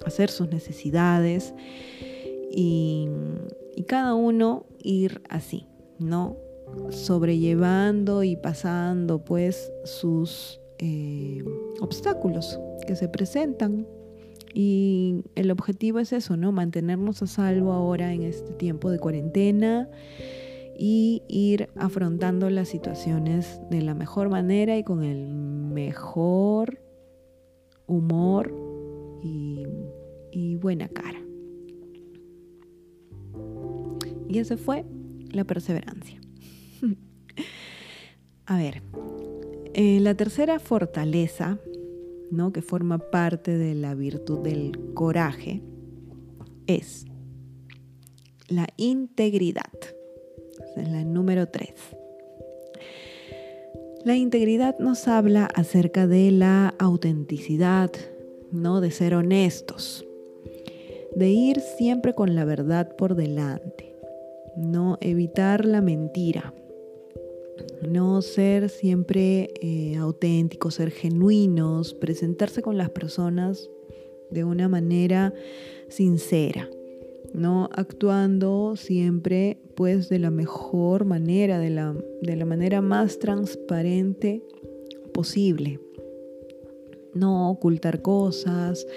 hacer 0.05 0.29
sus 0.31 0.49
necesidades 0.49 1.53
y, 2.53 3.09
cada 3.87 4.15
uno 4.15 4.65
ir 4.81 5.21
así, 5.29 5.67
¿no? 5.99 6.37
Sobrellevando 6.89 8.23
y 8.23 8.37
pasando 8.37 9.25
pues 9.25 9.71
sus 9.83 10.61
eh, 10.79 11.43
obstáculos 11.81 12.59
que 12.87 12.95
se 12.95 13.09
presentan. 13.09 13.85
Y 14.53 15.23
el 15.35 15.51
objetivo 15.51 15.99
es 15.99 16.13
eso, 16.13 16.37
¿no? 16.37 16.51
Mantenernos 16.51 17.21
a 17.23 17.27
salvo 17.27 17.73
ahora 17.73 18.13
en 18.13 18.21
este 18.23 18.53
tiempo 18.53 18.89
de 18.89 18.99
cuarentena 18.99 19.89
y 20.77 21.23
ir 21.27 21.69
afrontando 21.75 22.49
las 22.49 22.69
situaciones 22.69 23.59
de 23.69 23.81
la 23.81 23.95
mejor 23.95 24.29
manera 24.29 24.77
y 24.77 24.83
con 24.83 25.03
el 25.03 25.27
mejor 25.27 26.79
humor 27.87 28.53
y, 29.21 30.55
buena 30.57 30.87
cara. 30.87 31.22
Y 34.33 34.39
esa 34.39 34.57
fue 34.57 34.83
la 35.31 35.43
perseverancia. 35.43 36.19
A 38.45 38.57
ver, 38.57 38.81
Eh, 39.75 39.99
la 39.99 40.13
tercera 40.13 40.59
fortaleza, 40.59 41.57
¿no? 42.29 42.53
que 42.53 42.61
forma 42.61 42.99
parte 42.99 43.57
de 43.57 43.73
la 43.73 43.95
virtud 43.95 44.39
del 44.39 44.93
coraje, 44.93 45.63
es 46.67 47.05
la 48.49 48.67
integridad. 48.77 49.73
Es 50.77 50.87
la 50.87 51.03
número 51.03 51.47
tres. 51.47 51.73
La 54.05 54.15
integridad 54.15 54.77
nos 54.77 55.07
habla 55.07 55.45
acerca 55.45 56.05
de 56.05 56.29
la 56.29 56.75
autenticidad, 56.77 57.89
¿no? 58.51 58.79
De 58.79 58.91
ser 58.91 59.15
honestos, 59.15 60.05
de 61.15 61.29
ir 61.31 61.61
siempre 61.61 62.13
con 62.13 62.35
la 62.35 62.45
verdad 62.45 62.95
por 62.95 63.15
delante, 63.15 63.92
no 64.55 64.97
evitar 65.01 65.65
la 65.65 65.81
mentira, 65.81 66.53
no 67.87 68.21
ser 68.21 68.69
siempre 68.69 69.49
eh, 69.61 69.95
auténticos, 69.97 70.75
ser 70.75 70.91
genuinos, 70.91 71.93
presentarse 71.93 72.61
con 72.61 72.77
las 72.77 72.89
personas 72.89 73.69
de 74.29 74.43
una 74.43 74.67
manera 74.67 75.33
sincera, 75.89 76.69
no 77.33 77.69
actuando 77.73 78.75
siempre 78.75 79.59
pues 79.75 80.09
de 80.09 80.19
la 80.19 80.31
mejor 80.31 81.05
manera, 81.05 81.59
de 81.59 81.69
la, 81.69 81.95
de 82.21 82.35
la 82.35 82.45
manera 82.45 82.81
más 82.81 83.19
transparente 83.19 84.43
posible. 85.13 85.79
No 87.13 87.51
ocultar 87.51 88.01
cosas, 88.01 88.87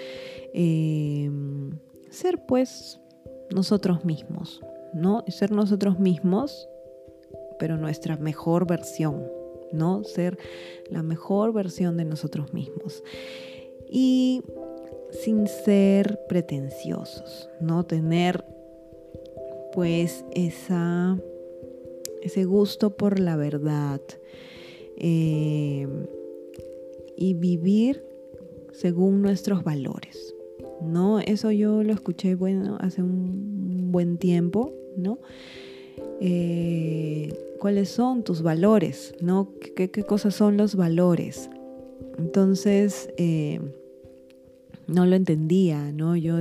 em, 0.53 1.71
ser 2.09 2.45
pues 2.47 2.99
nosotros 3.53 4.05
mismos, 4.05 4.61
¿no? 4.93 5.23
Ser 5.27 5.51
nosotros 5.51 5.99
mismos, 5.99 6.69
pero 7.59 7.77
nuestra 7.77 8.17
mejor 8.17 8.67
versión, 8.67 9.27
¿no? 9.71 10.03
Ser 10.03 10.37
la 10.89 11.03
mejor 11.03 11.53
versión 11.53 11.97
de 11.97 12.05
nosotros 12.05 12.53
mismos. 12.53 13.03
Y 13.89 14.41
sin 15.11 15.47
ser 15.47 16.19
pretenciosos, 16.27 17.49
no 17.59 17.85
tener 17.85 18.43
pues 19.73 20.25
esa, 20.31 21.17
ese 22.21 22.45
gusto 22.45 22.97
por 22.97 23.19
la 23.19 23.35
verdad 23.35 24.01
eh, 24.97 25.87
y 27.15 27.33
vivir 27.35 28.03
según 28.71 29.21
nuestros 29.21 29.63
valores. 29.63 30.36
¿No? 30.81 31.19
Eso 31.19 31.51
yo 31.51 31.83
lo 31.83 31.93
escuché 31.93 32.35
bueno, 32.35 32.77
hace 32.79 33.01
un 33.01 33.91
buen 33.91 34.17
tiempo, 34.17 34.73
¿no? 34.95 35.19
Eh, 36.19 37.33
¿Cuáles 37.59 37.89
son 37.89 38.23
tus 38.23 38.41
valores? 38.41 39.15
¿no? 39.19 39.49
¿Qué, 39.75 39.89
cosas 40.03 40.35
son 40.35 40.57
los 40.57 40.75
valores? 40.75 41.49
Entonces, 42.17 43.09
eh, 43.17 43.59
no 44.87 45.05
lo 45.05 45.15
entendía, 45.15 45.91
¿no? 45.91 46.15
Yo, 46.15 46.37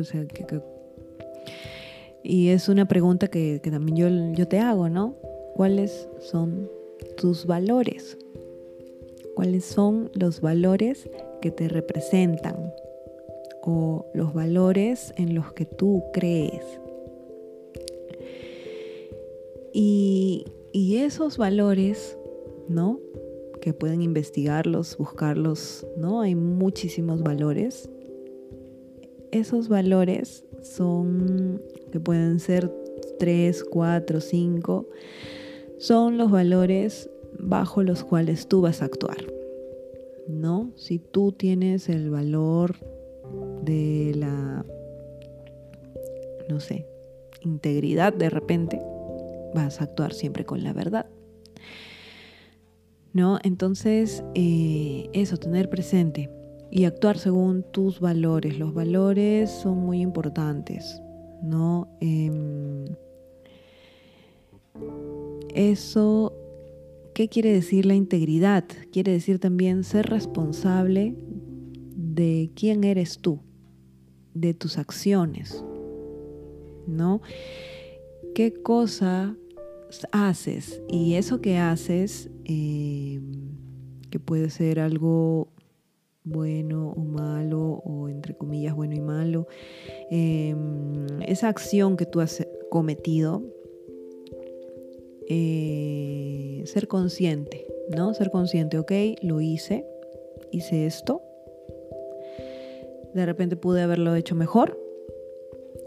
y 2.23 2.49
es 2.49 2.69
una 2.69 2.89
pregunta 2.89 3.29
que, 3.29 3.61
también 3.63 3.97
yo, 3.97 4.35
yo 4.37 4.49
te 4.49 4.59
hago, 4.59 4.89
¿no? 4.89 5.15
¿Cuáles 5.55 6.09
son 6.21 6.69
tus 7.17 7.47
valores? 7.47 8.19
¿Cuáles 9.35 9.65
son 9.65 10.11
los 10.15 10.41
valores 10.41 11.09
que 11.41 11.51
te 11.51 11.69
representan? 11.69 12.57
O 13.67 14.07
los 14.15 14.33
valores 14.33 15.13
en 15.17 15.35
los 15.35 15.53
que 15.53 15.67
tú 15.67 16.05
crees. 16.13 16.63
Y, 19.75 20.47
y 20.73 20.99
esos 20.99 21.37
valores, 21.37 22.17
¿no? 22.69 23.01
Que 23.61 23.75
pueden 23.75 24.01
investigarlos, 24.01 24.97
buscarlos, 24.97 25.87
¿no? 25.99 26.21
Hay 26.21 26.35
muchísimos 26.35 27.23
valores 27.23 27.91
esos 29.31 29.69
valores 29.69 30.45
son, 30.63 31.63
que 31.93 32.01
pueden 32.01 32.41
ser 32.41 32.73
3, 33.19 33.65
4, 33.65 34.21
5, 34.21 34.89
son 35.79 36.19
los 36.19 36.31
valores 36.31 37.11
bajo 37.39 37.83
los 37.83 38.05
cuales 38.05 38.49
tú 38.49 38.61
vas 38.63 38.83
a 38.83 38.87
actuar. 38.87 39.19
¿No? 40.29 40.73
Si 40.75 40.99
tú 40.99 41.31
tienes 41.31 41.89
el 41.89 42.11
valor 42.11 42.75
de 43.67 44.15
la, 44.17 44.65
no 46.49 46.61
sé, 46.61 46.87
integridad 47.43 48.15
de 48.15 48.31
repente, 48.31 48.81
vas 49.55 49.81
a 49.81 49.85
actuar 49.85 50.15
siempre 50.15 50.47
con 50.47 50.63
la 50.63 50.73
verdad. 50.73 51.07
¿No? 53.13 53.39
Entonces, 53.43 54.25
eh, 54.35 55.09
eso, 55.13 55.37
tener 55.37 55.69
presente 55.69 56.31
y 56.71 56.85
actuar 56.85 57.19
según 57.19 57.65
tus 57.73 58.01
valores. 58.01 58.59
Los 58.59 58.75
valores 58.75 59.51
son 59.51 59.79
muy 59.79 60.01
importantes, 60.01 61.01
¿no? 61.43 61.89
Em, 62.01 62.85
eso, 65.55 66.35
¿qué 67.15 67.29
quiere 67.29 67.53
decir 67.53 67.87
la 67.87 67.95
integridad? 67.95 68.65
Quiere 68.93 69.13
decir 69.13 69.39
también 69.39 69.85
ser 69.85 70.07
responsable 70.07 71.15
de 71.97 72.51
quién 72.55 72.85
eres 72.85 73.19
tú, 73.19 73.41
de 74.37 74.55
tus 74.55 74.79
acciones, 74.79 75.65
¿no? 76.87 77.23
¿Qué 78.35 78.53
cosa 78.53 79.37
haces? 80.13 80.83
Y 80.89 81.15
eso 81.15 81.41
que 81.41 81.57
haces, 81.57 82.31
em, 82.45 83.33
que 84.11 84.21
puede 84.21 84.51
ser 84.51 84.79
algo 84.79 85.49
bueno 86.23 86.91
o 86.91 87.01
malo, 87.01 87.83
o 87.85 88.09
entre 88.09 88.37
comillas 88.37 88.75
bueno 88.75 88.95
y 88.95 89.01
malo, 89.01 89.47
em, 90.11 91.07
esa 91.23 91.49
acción 91.49 91.97
que 91.97 92.05
tú 92.05 92.21
has 92.21 92.47
cometido, 92.71 93.43
eh, 95.29 96.63
ser 96.67 96.89
consciente, 96.89 97.67
¿no? 97.97 98.13
Ser 98.13 98.31
consciente, 98.31 98.79
ok, 98.79 98.93
lo 99.23 99.41
hice, 99.41 99.87
hice 100.53 100.87
esto, 100.87 101.23
de 103.17 103.27
repente 103.27 103.57
pude 103.57 103.81
haberlo 103.81 104.15
hecho 104.15 104.35
mejor, 104.35 104.79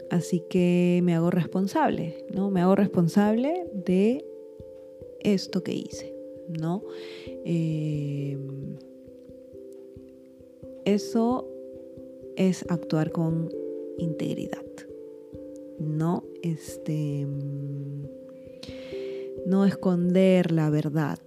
así 0.10 0.44
que 0.50 1.00
me 1.04 1.14
hago 1.14 1.30
responsable, 1.30 2.26
¿no? 2.34 2.50
Me 2.50 2.62
hago 2.62 2.76
responsable 2.76 3.70
de 3.74 4.26
esto 5.20 5.64
que 5.64 5.74
hice, 5.74 6.16
¿no? 6.60 6.84
Em, 7.46 8.78
eso 10.86 11.48
es 12.36 12.66
actuar 12.70 13.12
con 13.12 13.50
integridad. 14.00 14.66
No, 15.78 16.24
este, 16.42 17.28
no 19.46 19.66
esconder 19.66 20.52
la 20.52 20.72
verdad. 20.72 21.20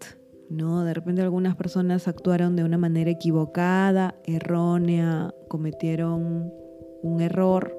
¿No? 0.53 0.85
De 0.85 0.95
repente 0.95 1.23
algunas 1.23 1.57
personas 1.57 2.07
actuaron 2.09 2.57
de 2.57 2.65
una 2.65 2.79
manera 2.79 3.11
equivocada, 3.11 4.15
errónea, 4.25 5.35
cometieron 5.49 6.53
un 7.03 7.21
error, 7.21 7.77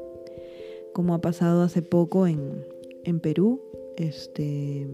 como 0.93 1.13
ha 1.13 1.21
pasado 1.21 1.63
hace 1.63 1.81
poco 1.81 2.27
en, 2.27 2.65
en 3.03 3.19
Perú. 3.19 3.61
Este, 3.95 4.87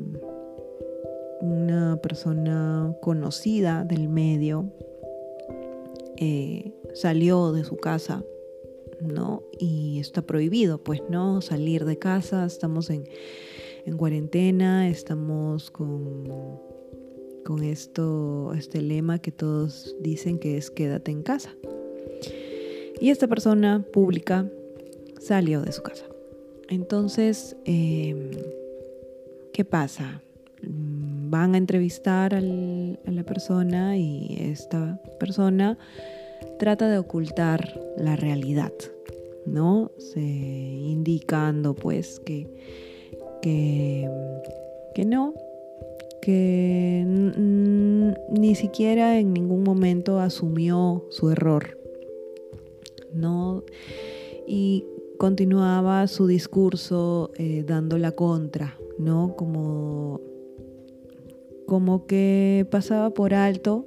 una 1.41 1.97
persona 2.01 2.93
conocida 3.01 3.85
del 3.85 4.09
medio 4.09 4.71
eh, 6.17 6.73
salió 6.93 7.53
de 7.53 7.63
su 7.63 7.77
casa, 7.77 8.23
¿no? 9.01 9.43
Y 9.57 9.99
está 9.99 10.21
prohibido, 10.21 10.83
pues, 10.83 11.01
¿no? 11.09 11.41
Salir 11.41 11.85
de 11.85 11.97
casa, 11.97 12.45
estamos 12.45 12.89
en, 12.89 13.05
cuarentena, 13.97 14.87
estamos 14.87 15.71
con, 15.71 16.25
con 17.49 17.63
esto, 17.63 18.53
este 18.53 18.79
lema 18.79 19.17
que 19.17 19.31
todos 19.31 19.95
dicen 19.99 20.37
que 20.37 20.55
es 20.55 20.69
quédate 20.69 21.09
en 21.09 21.23
casa. 21.23 21.49
Y 23.01 23.09
esta 23.09 23.27
persona 23.27 23.83
pública 23.91 24.47
salió 25.19 25.63
de 25.63 25.71
su 25.71 25.81
casa. 25.81 26.05
Entonces, 26.67 27.55
em, 27.65 28.29
¿qué 29.51 29.65
pasa? 29.65 30.21
van 30.61 31.55
a 31.55 31.57
entrevistar 31.57 32.35
a 32.35 32.41
la 32.41 33.23
persona 33.23 33.97
y 33.97 34.37
esta 34.41 35.01
persona 35.19 35.77
trata 36.59 36.87
de 36.89 36.97
ocultar 36.99 37.79
la 37.97 38.15
realidad, 38.15 38.73
¿no? 39.45 39.91
Se 39.97 40.19
indicando 40.19 41.73
pues 41.73 42.19
que, 42.19 42.47
que, 43.41 44.09
que 44.93 45.05
no, 45.05 45.33
ni 47.05 48.55
siquiera 48.55 49.19
en 49.19 49.33
ningún 49.33 49.63
momento 49.63 50.19
asumió 50.19 51.05
su 51.09 51.29
error, 51.29 51.77
¿no? 53.13 53.63
Y 54.47 54.85
continuaba 55.17 56.07
su 56.07 56.27
discurso 56.27 57.31
eh, 57.35 57.63
dando 57.67 57.97
la 57.97 58.11
contra, 58.13 58.77
¿no? 58.97 59.35
Como 59.35 60.21
como 61.69 62.07
que 62.07 62.65
pasaba 62.71 63.11
por 63.11 63.35
alto 63.35 63.85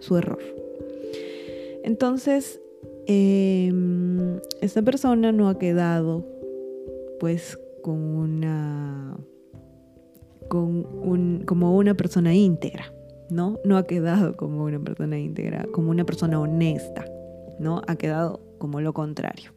su 0.00 0.16
error. 0.16 0.40
Entonces, 1.84 2.60
em, 3.06 4.40
esta 4.60 4.82
persona 4.82 5.30
no 5.30 5.48
ha 5.48 5.56
quedado 5.56 6.26
pues 7.20 7.58
con 7.82 7.98
una 7.98 9.16
con 10.52 10.86
un, 11.02 11.44
como 11.46 11.74
una 11.78 11.94
persona 11.94 12.34
íntegra, 12.34 12.92
¿no? 13.30 13.58
No 13.64 13.78
ha 13.78 13.86
quedado 13.86 14.36
como 14.36 14.64
una 14.64 14.78
persona 14.78 15.18
íntegra, 15.18 15.64
como 15.72 15.88
una 15.90 16.04
persona 16.04 16.38
honesta, 16.38 17.06
¿no? 17.58 17.80
Ha 17.86 17.96
quedado 17.96 18.38
como 18.58 18.82
lo 18.82 18.92
contrario. 18.92 19.52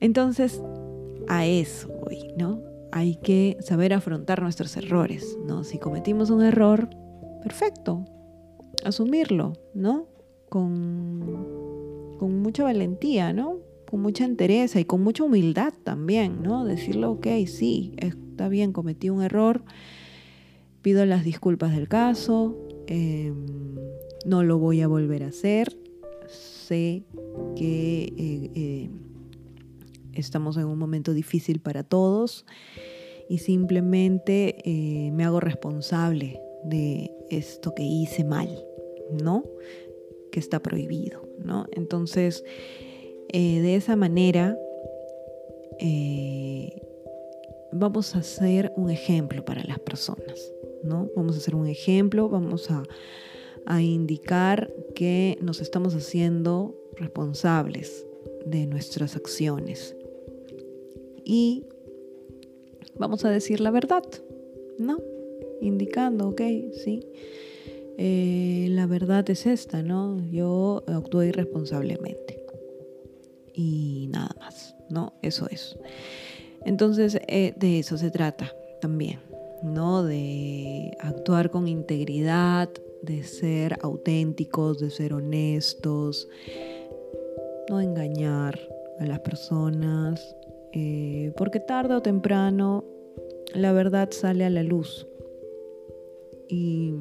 Entonces, 0.00 0.60
a 1.28 1.46
eso 1.46 1.86
voy, 2.04 2.34
¿no? 2.36 2.64
Hay 2.90 3.14
que 3.22 3.56
saber 3.60 3.94
afrontar 3.94 4.42
nuestros 4.42 4.76
errores, 4.76 5.38
¿no? 5.46 5.62
Si 5.62 5.78
cometimos 5.78 6.30
un 6.30 6.42
error, 6.42 6.90
perfecto, 7.40 8.04
asumirlo, 8.84 9.52
¿no? 9.72 10.08
Con, 10.48 12.16
con 12.18 12.42
mucha 12.42 12.64
valentía, 12.64 13.32
¿no? 13.32 13.58
Con 13.88 14.02
mucha 14.02 14.24
entereza 14.24 14.80
y 14.80 14.84
con 14.84 15.04
mucha 15.04 15.22
humildad 15.22 15.72
también, 15.84 16.42
¿no? 16.42 16.64
Decirlo, 16.64 17.12
ok, 17.12 17.28
sí, 17.46 17.94
está 18.38 18.48
bien, 18.48 18.72
cometí 18.72 19.10
un 19.10 19.20
error, 19.20 19.64
pido 20.80 21.04
las 21.06 21.24
disculpas 21.24 21.74
del 21.74 21.88
caso, 21.88 22.56
em, 22.86 23.74
no 24.26 24.44
lo 24.44 24.60
voy 24.60 24.80
a 24.80 24.86
volver 24.86 25.24
a 25.24 25.26
hacer, 25.26 25.76
sé 26.28 27.02
que 27.56 28.04
eh, 28.16 28.50
eh, 28.54 28.90
estamos 30.12 30.56
en 30.56 30.66
un 30.66 30.78
momento 30.78 31.14
difícil 31.14 31.58
para 31.58 31.82
todos 31.82 32.46
y 33.28 33.38
simplemente 33.38 34.58
eh, 34.64 35.10
me 35.10 35.24
hago 35.24 35.40
responsable 35.40 36.40
de 36.62 37.10
esto 37.30 37.74
que 37.74 37.82
hice 37.82 38.22
mal, 38.22 38.64
¿no? 39.20 39.42
Que 40.30 40.38
está 40.38 40.62
prohibido, 40.62 41.28
¿no? 41.44 41.66
Entonces, 41.72 42.44
de 43.32 43.74
esa 43.74 43.96
manera, 43.96 44.56
vamos 47.72 48.14
a 48.16 48.22
ser 48.22 48.72
un 48.76 48.90
ejemplo 48.90 49.44
para 49.44 49.62
las 49.64 49.78
personas, 49.78 50.52
¿no? 50.82 51.08
Vamos 51.16 51.36
a 51.36 51.40
ser 51.40 51.54
un 51.54 51.66
ejemplo, 51.66 52.28
vamos 52.28 52.70
a, 52.70 52.82
a 53.66 53.82
indicar 53.82 54.72
que 54.94 55.38
nos 55.40 55.60
estamos 55.60 55.94
haciendo 55.94 56.74
responsables 56.96 58.06
de 58.46 58.66
nuestras 58.66 59.16
acciones. 59.16 59.96
Y 61.24 61.64
vamos 62.96 63.24
a 63.24 63.30
decir 63.30 63.60
la 63.60 63.70
verdad, 63.70 64.02
¿no? 64.78 64.98
Indicando, 65.60 66.28
ok, 66.28 66.42
sí. 66.72 67.00
Eh, 68.00 68.68
la 68.70 68.86
verdad 68.86 69.28
es 69.28 69.44
esta, 69.46 69.82
¿no? 69.82 70.24
Yo 70.30 70.84
actué 70.86 71.28
irresponsablemente. 71.28 72.44
Y 73.52 74.08
nada 74.10 74.30
más, 74.38 74.76
¿no? 74.88 75.14
Eso 75.20 75.48
es. 75.50 75.76
Entonces, 76.64 77.18
eh, 77.28 77.54
de 77.56 77.78
eso 77.78 77.96
se 77.98 78.10
trata 78.10 78.52
también, 78.80 79.20
¿no? 79.62 80.02
De 80.02 80.96
actuar 81.00 81.50
con 81.50 81.68
integridad, 81.68 82.68
de 83.02 83.22
ser 83.22 83.78
auténticos, 83.82 84.78
de 84.80 84.90
ser 84.90 85.14
honestos, 85.14 86.28
no 87.70 87.80
engañar 87.80 88.58
a 88.98 89.06
las 89.06 89.20
personas, 89.20 90.36
eh, 90.72 91.32
porque 91.36 91.60
tarde 91.60 91.94
o 91.94 92.02
temprano 92.02 92.84
la 93.54 93.72
verdad 93.72 94.10
sale 94.10 94.44
a 94.44 94.50
la 94.50 94.62
luz. 94.62 95.06
Y, 96.48 96.94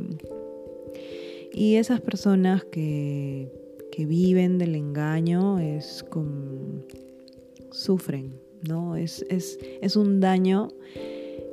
y 1.54 1.76
esas 1.76 2.02
personas 2.02 2.64
que, 2.66 3.52
que 3.92 4.06
viven 4.06 4.58
del 4.58 4.76
engaño 4.76 5.60
es 5.60 6.04
como 6.04 6.84
sufren, 7.72 8.40
¿no? 8.68 8.96
Es, 8.96 9.26
es, 9.30 9.96
un 9.96 10.20
daño 10.20 10.70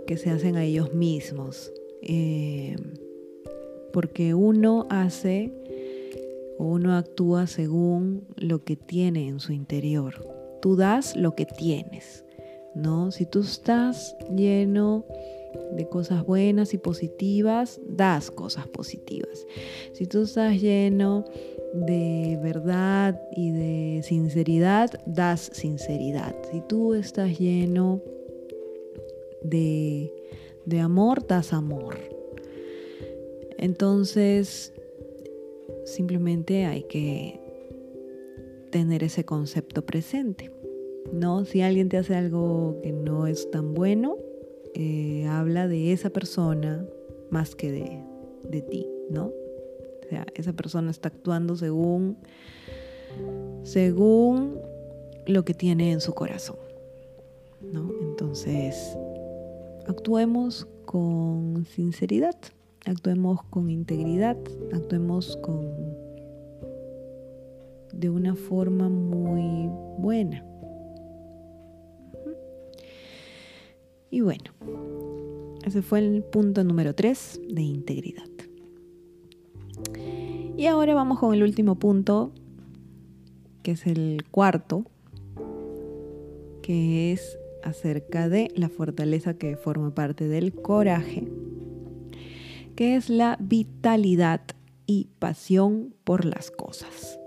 que 0.07 0.17
se 0.17 0.31
hacen 0.31 0.57
a 0.57 0.65
ellos 0.65 0.93
mismos. 0.95 1.73
Eh, 2.03 2.77
porque 3.93 4.35
uno 4.35 4.87
hace 4.91 5.53
o 6.59 6.65
uno 6.65 6.97
actúa 6.97 7.47
según 7.47 8.27
lo 8.37 8.65
que 8.65 8.77
tiene 8.77 9.29
en 9.29 9.41
su 9.41 9.53
interior. 9.53 10.27
Tú 10.61 10.77
das 10.77 11.17
lo 11.17 11.35
que 11.35 11.47
tienes, 11.47 12.25
¿no? 12.75 13.11
Si 13.11 13.25
tú 13.27 13.41
estás 13.41 14.17
lleno 14.35 15.05
de 15.77 15.89
cosas 15.89 16.27
buenas 16.27 16.75
y 16.75 16.79
positivas, 16.79 17.81
das 17.87 18.31
cosas 18.31 18.67
positivas. 18.67 19.47
Si 19.93 20.07
tú 20.07 20.23
estás 20.23 20.61
lleno 20.61 21.25
de 21.75 22.39
verdad 22.41 23.21
y 23.33 23.51
de 23.51 24.03
sinceridad, 24.05 24.91
das 25.07 25.51
sinceridad. 25.53 26.37
Si 26.53 26.61
tú 26.61 26.95
estás 26.95 27.37
lleno 27.37 28.01
de, 29.43 30.15
de 30.67 30.81
amor, 30.81 31.27
das 31.27 31.53
amor. 31.53 31.97
Entonces, 33.59 34.73
simplemente 35.85 36.65
hay 36.65 36.85
que 36.85 37.41
tener 38.71 39.03
ese 39.03 39.25
concepto 39.25 39.85
presente. 39.85 40.53
¿no? 41.13 41.45
Si 41.45 41.61
alguien 41.61 41.89
te 41.89 41.97
hace 41.97 42.15
algo 42.15 42.79
que 42.85 42.93
no 42.93 43.27
es 43.27 43.51
tan 43.51 43.75
bueno, 43.75 44.17
eh, 44.75 45.27
habla 45.29 45.67
de 45.67 45.93
esa 45.93 46.11
persona 46.11 46.87
más 47.31 47.57
que 47.57 47.73
de, 47.73 48.05
de 48.49 48.63
ti, 48.63 48.87
¿no? 49.11 49.33
O 50.05 50.09
sea, 50.09 50.27
esa 50.35 50.53
persona 50.53 50.91
está 50.91 51.09
actuando 51.09 51.57
según, 51.57 52.19
según 53.63 54.61
lo 55.27 55.45
que 55.45 55.55
tiene 55.55 55.93
en 55.93 56.01
su 56.01 56.13
corazón. 56.13 56.57
¿no? 57.73 57.91
Entonces, 58.03 58.97
actuemos 59.87 60.67
con 60.85 61.65
sinceridad, 61.67 62.37
actuemos 62.85 63.43
con 63.45 63.71
integridad, 63.71 64.37
actuemos 64.73 65.37
con 65.39 65.95
de 67.93 68.11
una 68.11 68.35
forma 68.35 68.89
muy 68.89 69.71
buena. 69.99 70.45
Y 74.11 74.21
bueno, 74.21 74.53
ese 75.65 75.83
fue 75.83 76.01
el 76.01 76.23
punto 76.23 76.63
número 76.65 76.95
3 76.95 77.41
de 77.49 77.63
integridad. 77.63 78.34
Y 80.57 80.67
ahora 80.67 80.95
vamos 80.95 81.19
con 81.19 81.35
el 81.35 81.43
último 81.43 81.75
punto, 81.81 82.33
que 83.63 83.73
es 83.73 83.87
el 83.87 84.25
cuarto, 84.31 84.85
que 86.63 87.13
es 87.13 87.39
acerca 87.65 88.29
de 88.29 88.49
la 88.55 88.69
fortaleza 88.69 89.35
que 89.35 89.57
forma 89.57 89.95
parte 89.95 90.29
del 90.29 90.55
coraje, 90.55 91.27
que 92.77 92.95
es 92.95 93.11
la 93.11 93.37
vitalidad 93.41 94.43
y 94.87 95.09
pasión 95.19 95.93
por 96.05 96.25
las 96.25 96.51
cosas. 96.51 97.19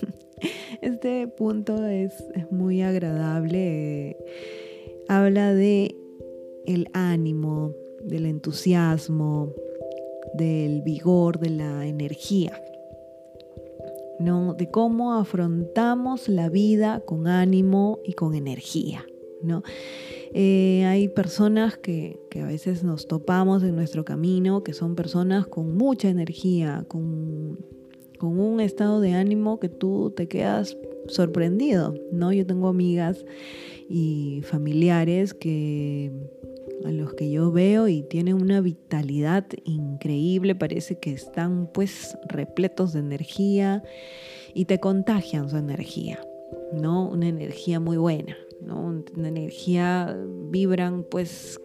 Este 0.82 1.26
punto 1.28 1.86
es, 1.86 2.12
muy 2.50 2.82
agradable. 2.82 4.16
habla 5.08 5.52
de 5.52 5.96
el 6.66 6.88
ánimo, 6.92 7.74
del 8.02 8.26
entusiasmo, 8.26 9.52
del 10.36 10.82
vigor, 10.82 11.38
de 11.38 11.50
la 11.50 11.86
energía, 11.86 12.52
¿no? 14.18 14.54
De 14.54 14.70
cómo 14.70 15.14
afrontamos 15.14 16.28
la 16.28 16.48
vida 16.48 17.02
con 17.04 17.26
ánimo 17.26 17.98
y 18.04 18.12
con 18.12 18.34
energía, 18.34 19.04
¿no? 19.42 19.62
Eh, 20.32 20.84
hay 20.84 21.08
personas 21.08 21.76
que, 21.78 22.20
que, 22.30 22.40
a 22.40 22.46
veces 22.46 22.82
nos 22.82 23.06
topamos 23.06 23.62
en 23.62 23.74
nuestro 23.74 24.04
camino, 24.04 24.62
que 24.62 24.74
son 24.74 24.94
personas 24.94 25.46
con 25.46 25.76
mucha 25.76 26.08
energía, 26.08 26.84
con, 26.88 27.58
con 28.18 28.38
un 28.38 28.60
estado 28.60 29.00
de 29.00 29.12
ánimo 29.12 29.60
que 29.60 29.68
tú 29.68 30.12
te 30.14 30.28
quedas 30.28 30.76
sorprendido, 31.08 31.94
¿no? 32.12 32.32
Yo 32.32 32.46
tengo 32.46 32.68
amigas 32.68 33.24
y 33.88 34.42
familiares 34.44 35.34
que 35.34 36.12
a 36.84 36.90
los 36.90 37.14
que 37.14 37.30
yo 37.30 37.50
veo 37.52 37.88
y 37.88 38.02
tienen 38.02 38.40
una 38.40 38.60
vitalidad 38.60 39.46
increíble, 39.64 40.54
parece 40.54 40.98
que 40.98 41.12
están 41.12 41.68
pues 41.72 42.16
repletos 42.28 42.92
de 42.92 43.00
energía 43.00 43.82
y 44.54 44.66
te 44.66 44.80
contagian 44.80 45.48
su 45.48 45.56
energía, 45.56 46.20
¿no? 46.72 47.08
Una 47.08 47.28
energía 47.28 47.80
muy 47.80 47.96
buena, 47.96 48.36
¿no? 48.60 49.02
Una 49.16 49.28
energía, 49.28 50.16
vibran 50.50 51.04
pues, 51.04 51.60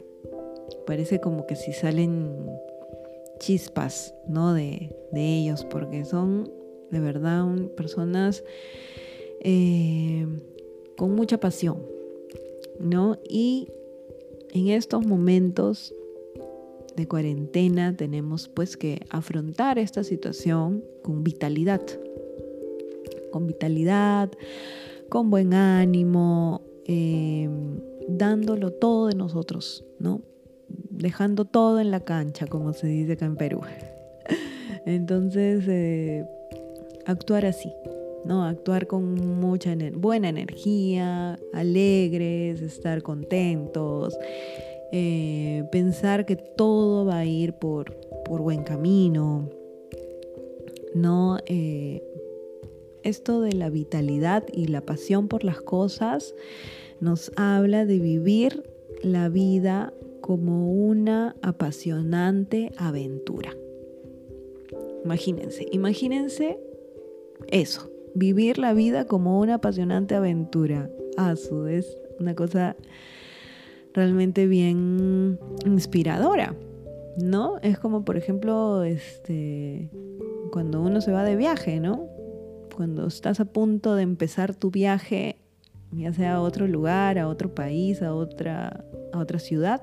parece 0.86 1.20
como 1.20 1.46
que 1.46 1.56
si 1.56 1.74
salen 1.74 2.36
chispas, 3.40 4.14
¿no? 4.28 4.54
De, 4.54 4.96
ellos, 5.14 5.66
porque 5.66 6.06
son 6.06 6.50
de 6.90 7.00
verdad 7.00 7.46
personas 7.76 8.44
eh, 9.42 10.26
con 10.98 11.16
mucha 11.16 11.40
pasión, 11.40 11.86
¿no? 12.80 13.18
Y 13.28 13.68
en 14.54 14.68
estos 14.70 15.06
momentos 15.06 15.94
de 16.96 17.08
cuarentena 17.08 17.96
tenemos 17.96 18.50
pues 18.50 18.78
que 18.78 19.02
afrontar 19.10 19.80
esta 19.80 20.04
situación 20.04 20.84
con 21.04 21.24
vitalidad, 21.24 21.82
con 23.32 23.48
vitalidad, 23.48 24.30
con 25.10 25.30
buen 25.30 25.54
ánimo, 25.54 26.62
em, 26.86 27.80
dándolo 28.08 28.72
todo 28.72 29.08
de 29.08 29.16
nosotros, 29.16 29.86
¿no? 30.00 30.22
Dejando 30.90 31.46
todo 31.46 31.80
en 31.80 31.92
la 31.92 32.02
cancha, 32.02 32.48
como 32.48 32.74
se 32.74 32.88
dice 32.88 33.14
acá 33.14 33.26
en 33.26 33.36
Perú. 33.38 33.62
Entonces, 34.86 35.66
eh, 35.68 36.26
actuar 37.06 37.46
así, 37.46 37.72
¿no? 38.26 38.44
Actuar 38.44 38.88
con 38.88 39.16
mucha 39.40 39.76
buena 39.94 40.30
energía, 40.30 41.40
alegres, 41.54 42.62
estar 42.62 43.02
contentos, 43.02 44.18
eh, 44.92 45.64
pensar 45.72 46.26
que 46.26 46.36
todo 46.36 47.06
va 47.06 47.20
a 47.20 47.26
ir 47.26 47.54
por, 47.54 47.96
por 48.26 48.42
buen 48.42 48.64
camino, 48.64 49.50
¿no? 50.94 51.38
Eh, 51.46 52.04
esto 53.04 53.42
de 53.42 53.54
la 53.54 53.70
vitalidad 53.70 54.44
y 54.52 54.68
la 54.68 54.82
pasión 54.82 55.28
por 55.28 55.44
las 55.44 55.62
cosas 55.62 56.36
nos 57.00 57.32
habla 57.36 57.86
de 57.86 58.00
vivir 58.00 58.64
la 59.02 59.30
vida 59.30 59.94
como 60.22 60.72
una 60.72 61.36
apasionante 61.42 62.72
aventura. 62.78 63.56
Imagínense, 65.04 65.66
imagínense 65.72 66.60
eso, 67.48 67.91
vivir 68.16 68.58
la 68.58 68.74
vida 68.74 69.06
como 69.06 69.40
una 69.40 69.56
apasionante 69.56 70.16
aventura. 70.16 70.90
Ah, 71.18 71.36
su 71.36 71.68
es 71.68 71.98
una 72.20 72.36
cosa 72.36 72.76
realmente 73.94 74.48
bien 74.48 75.40
inspiradora, 75.66 76.56
¿no? 77.18 77.58
Es 77.62 77.80
como, 77.80 78.06
por 78.06 78.18
ejemplo, 78.18 78.84
este, 78.84 79.90
cuando 80.52 80.82
uno 80.82 81.02
se 81.02 81.12
va 81.12 81.24
de 81.24 81.36
viaje, 81.36 81.80
¿no? 81.80 82.08
Cuando 82.76 83.08
estás 83.08 83.40
a 83.40 83.46
punto 83.46 83.96
de 83.96 84.04
empezar 84.04 84.56
tu 84.56 84.72
viaje, 84.72 85.38
ya 85.92 86.14
sea 86.14 86.36
a 86.36 86.42
otro 86.42 86.68
lugar, 86.68 87.20
a 87.20 87.28
otro 87.28 87.54
país, 87.54 88.02
a 88.02 88.14
otra, 88.14 88.86
a 89.12 89.20
otra 89.20 89.40
ciudad, 89.40 89.82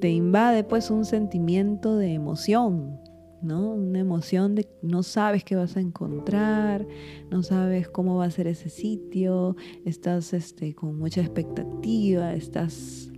te 0.00 0.10
invade 0.10 0.64
pues 0.64 0.90
un 0.90 1.04
sentimiento 1.04 1.96
de 1.96 2.14
emoción, 2.14 2.98
¿no? 3.44 3.74
Una 3.74 4.00
emoción 4.00 4.54
de 4.54 4.68
no 4.82 5.02
sabes 5.02 5.44
qué 5.44 5.54
vas 5.54 5.76
a 5.76 5.80
encontrar, 5.80 6.86
no 7.30 7.42
sabes 7.42 7.88
cómo 7.88 8.16
va 8.16 8.24
a 8.24 8.30
ser 8.30 8.46
ese 8.46 8.70
sitio, 8.70 9.56
estás 9.84 10.32
este, 10.32 10.74
con 10.74 10.98
mucha 10.98 11.20
expectativa, 11.20 12.32
estás 12.32 13.10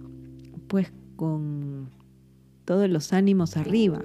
pues 0.67 0.93
con 1.15 1.91
todos 2.65 2.91
los 2.91 3.13
ánimos 3.13 3.57
arriba. 3.57 4.05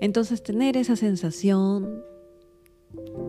Entonces 0.00 0.42
tener 0.42 0.76
esa 0.76 0.96
sensación 0.96 2.02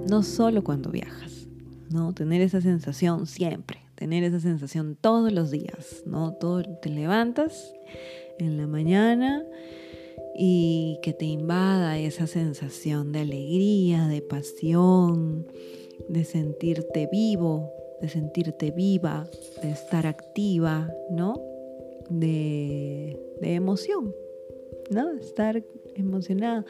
no 0.10 0.24
solo 0.24 0.64
cuando 0.64 0.90
viajas, 0.90 1.48
¿no? 1.90 2.14
Tener 2.14 2.42
esa 2.42 2.62
sensación 2.62 3.28
siempre, 3.28 3.82
tener 3.96 4.24
esa 4.24 4.40
sensación 4.40 4.98
todos 5.00 5.34
los 5.34 5.52
días, 5.52 6.04
¿no? 6.06 6.32
Todo, 6.34 6.64
te 6.64 6.90
levantas 6.90 7.74
en 8.40 8.58
la 8.58 8.68
mañana 8.68 9.44
y 10.44 10.98
que 11.04 11.14
te 11.14 11.26
invada 11.26 12.00
esa 12.00 12.26
sensación 12.26 13.12
de 13.12 13.20
alegría, 13.20 14.08
de 14.08 14.24
pasión, 14.24 15.46
de 16.10 16.24
sentirte 16.24 17.08
vivo, 17.12 17.72
de 18.02 18.10
sentirte 18.10 18.72
viva, 18.72 19.30
de 19.62 19.70
estar 19.70 20.08
activa, 20.08 20.92
¿no? 21.12 21.40
De, 22.10 23.20
de 23.40 23.54
emoción, 23.54 24.16
¿no? 24.90 25.12
Estar 25.12 25.64
emocionada. 25.94 26.66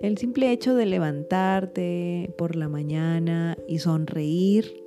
El 0.00 0.18
simple 0.18 0.50
hecho 0.50 0.74
de 0.74 0.86
levantarte 0.86 2.34
por 2.36 2.56
la 2.56 2.68
mañana 2.68 3.56
y 3.68 3.78
sonreír 3.78 4.82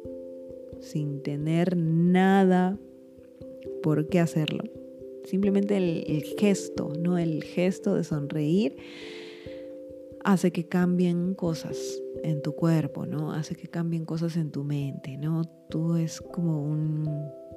sin 0.82 1.24
tener 1.24 1.78
nada 1.78 2.78
por 3.82 4.10
qué 4.10 4.20
hacerlo 4.20 4.66
Simplemente 5.26 5.78
el, 5.78 6.24
gesto, 6.38 6.94
¿no? 7.00 7.18
El 7.18 7.44
gesto 7.44 7.96
de 7.96 8.04
sonreír 8.04 8.78
hace 10.24 10.52
que 10.52 10.68
cambien 10.68 11.34
cosas 11.34 11.78
en 12.24 12.42
tu 12.42 12.54
cuerpo, 12.56 13.06
¿no? 13.06 13.32
Hace 13.32 13.56
que 13.56 13.68
cambien 13.68 14.06
cosas 14.06 14.38
en 14.38 14.52
tu 14.52 14.64
mente, 14.64 15.18
¿no? 15.18 15.44
Tú 15.70 15.96
es 15.96 16.22
como 16.22 16.62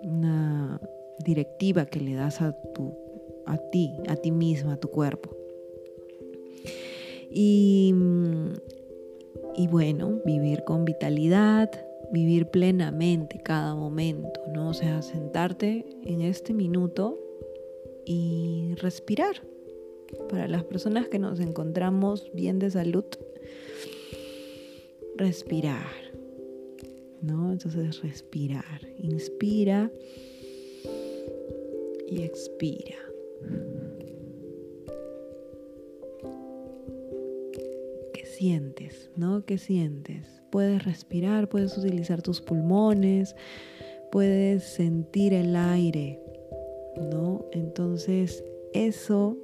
una 0.03 0.81
directiva 1.25 1.87
que 1.87 2.01
le 2.01 2.15
das 2.15 2.41
a 2.41 2.53
tu 2.75 2.95
a 3.47 3.57
ti, 3.57 3.95
a 4.09 4.17
ti 4.17 4.31
misma, 4.31 4.75
a 4.75 4.77
tu 4.77 4.89
cuerpo. 4.89 5.35
Y, 7.31 7.95
y 9.57 9.67
bueno, 9.69 10.21
vivir 10.25 10.65
con 10.65 10.85
vitalidad, 10.85 11.71
vivir 12.13 12.47
plenamente 12.47 13.39
cada 13.39 13.75
momento, 13.75 14.41
¿no? 14.53 14.71
O 14.71 14.75
sea, 14.75 15.03
sentarte 15.03 15.87
en 16.05 16.23
este 16.23 16.53
minuto 16.55 17.19
y 18.09 18.75
respirar. 18.77 19.42
Para 20.31 20.49
las 20.49 20.64
personas 20.64 21.09
que 21.09 21.18
nos 21.18 21.38
encontramos 21.38 22.31
bien 22.33 22.59
de 22.59 22.71
salud, 22.71 23.05
respirar. 25.16 25.92
¿No? 27.21 27.53
Entonces 27.53 28.01
respirar. 28.03 28.81
Inspira 28.97 29.92
y 32.09 32.23
expira. 32.23 32.97
¿Qué 38.14 38.25
sientes? 38.25 39.11
¿No? 39.16 39.44
¿Qué 39.44 39.59
sientes? 39.59 40.27
Puedes 40.51 40.83
respirar, 40.87 41.51
puedes 41.51 41.77
utilizar 41.77 42.23
tus 42.23 42.40
pulmones, 42.40 43.37
puedes 44.11 44.64
sentir 44.64 45.35
el 45.35 45.55
aire 45.55 46.18
¿no? 47.01 47.45
Entonces, 47.53 48.45
eso, 48.73 49.37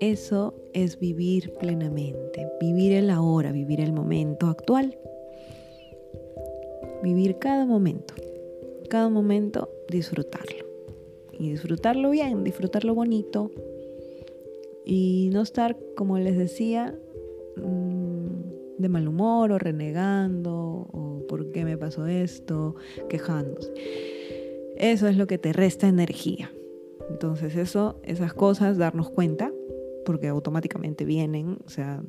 eso 0.00 0.54
es 0.72 0.98
vivir 0.98 1.52
plenamente, 1.54 2.48
vivir 2.60 2.92
el 2.92 3.10
ahora, 3.10 3.52
vivir 3.52 3.80
el 3.80 3.92
momento 3.92 4.46
actual, 4.46 4.98
vivir 7.02 7.38
cada 7.38 7.66
momento, 7.66 8.14
cada 8.88 9.08
momento 9.08 9.70
disfrutarlo. 9.88 10.66
Y 11.32 11.50
disfrutarlo 11.50 12.10
bien, 12.10 12.44
disfrutarlo 12.44 12.94
bonito. 12.94 13.50
Y 14.84 15.30
no 15.32 15.42
estar, 15.42 15.76
como 15.96 16.18
les 16.18 16.36
decía, 16.36 16.96
mm, 17.56 18.78
de 18.78 18.88
mal 18.88 19.08
humor 19.08 19.52
o 19.52 19.58
renegando 19.58 20.52
o 20.92 21.24
por 21.28 21.50
qué 21.52 21.64
me 21.64 21.78
pasó 21.78 22.06
esto, 22.06 22.74
quejándose. 23.08 23.72
Eso 24.82 25.06
es 25.06 25.16
lo 25.16 25.28
que 25.28 25.38
te 25.38 25.52
resta 25.52 25.86
energía. 25.86 26.50
Entonces 27.08 27.54
eso, 27.54 28.00
esas 28.02 28.34
cosas, 28.34 28.78
darnos 28.78 29.10
cuenta, 29.10 29.52
porque 30.04 30.26
automáticamente 30.26 31.04
vienen, 31.04 31.58
o 31.64 31.70
sea, 31.70 32.02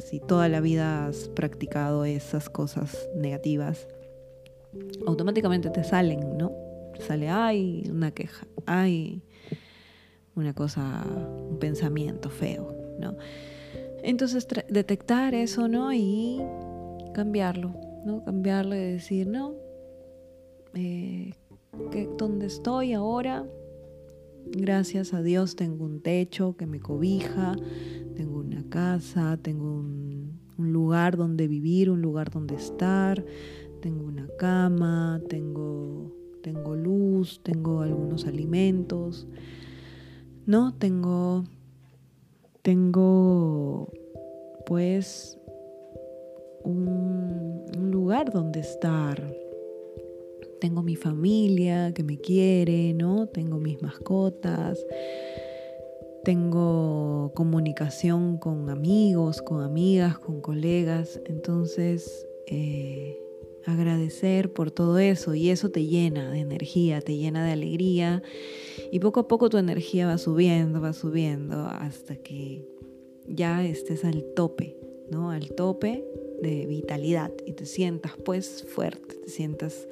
si 0.00 0.18
toda 0.18 0.48
la 0.48 0.60
vida 0.60 1.06
has 1.06 1.28
practicado 1.28 2.04
esas 2.04 2.50
cosas 2.50 3.08
negativas, 3.14 3.86
automáticamente 5.06 5.70
te 5.70 5.84
salen, 5.84 6.36
¿no? 6.36 6.50
Sale, 7.06 7.28
ay, 7.28 7.88
una 7.88 8.10
queja, 8.10 8.48
ay, 8.66 9.22
una 10.34 10.54
cosa, 10.54 11.06
un 11.48 11.60
pensamiento 11.60 12.30
feo, 12.30 12.74
¿no? 12.98 13.16
Entonces 14.02 14.48
detectar 14.68 15.36
eso, 15.36 15.68
¿no? 15.68 15.92
Y 15.92 16.42
cambiarlo, 17.14 17.76
¿no? 18.04 18.24
Cambiarlo 18.24 18.74
y 18.74 18.80
decir, 18.80 19.28
no, 19.28 19.67
eh, 20.74 21.32
donde 22.16 22.46
estoy 22.46 22.92
ahora, 22.92 23.46
gracias 24.46 25.14
a 25.14 25.22
Dios 25.22 25.56
tengo 25.56 25.84
un 25.84 26.00
techo 26.00 26.56
que 26.56 26.66
me 26.66 26.80
cobija, 26.80 27.56
tengo 28.16 28.38
una 28.40 28.64
casa, 28.68 29.36
tengo 29.36 29.72
un, 29.72 30.38
lugar 30.58 31.16
donde 31.16 31.46
vivir, 31.46 31.88
un 31.88 32.02
lugar 32.02 32.30
donde 32.30 32.56
estar, 32.56 33.24
tengo 33.80 34.04
una 34.04 34.26
cama, 34.38 35.22
tengo, 35.28 36.12
tengo 36.42 36.74
luz, 36.74 37.40
tengo 37.44 37.82
algunos 37.82 38.26
alimentos, 38.26 39.28
¿no? 40.46 40.74
Tengo, 40.74 41.44
tengo 42.62 43.92
pues 44.66 45.38
un 46.64 47.90
lugar 47.92 48.32
donde 48.32 48.58
estar, 48.58 49.32
tengo 50.60 50.82
mi 50.82 50.96
familia 50.96 51.92
que 51.94 52.02
me 52.02 52.18
quiere, 52.18 52.94
¿no? 52.94 53.26
Tengo 53.28 53.58
mis 53.58 53.80
mascotas, 53.82 54.84
tengo 56.24 57.32
comunicación 57.34 58.38
con 58.38 58.70
amigos, 58.70 59.42
con 59.42 59.62
amigas, 59.62 60.18
con 60.18 60.40
colegas. 60.40 61.20
Entonces, 61.26 62.26
eh, 62.46 63.18
agradecer 63.64 64.52
por 64.52 64.70
todo 64.70 64.98
eso 64.98 65.34
y 65.34 65.50
eso 65.50 65.70
te 65.70 65.86
llena 65.86 66.30
de 66.30 66.40
energía, 66.40 67.00
te 67.00 67.16
llena 67.16 67.44
de 67.44 67.52
alegría 67.52 68.22
y 68.90 68.98
poco 69.00 69.20
a 69.20 69.28
poco 69.28 69.50
tu 69.50 69.58
energía 69.58 70.06
va 70.06 70.18
subiendo, 70.18 70.80
va 70.80 70.92
subiendo 70.92 71.66
hasta 71.66 72.16
que 72.16 72.66
ya 73.26 73.64
estés 73.64 74.04
al 74.04 74.24
tope, 74.34 74.76
¿no? 75.10 75.30
Al 75.30 75.50
tope 75.50 76.04
de 76.42 76.66
vitalidad 76.66 77.32
y 77.46 77.52
te 77.52 77.66
sientas 77.66 78.12
pues 78.24 78.64
fuerte, 78.68 79.16
te 79.16 79.28
sientas 79.28 79.86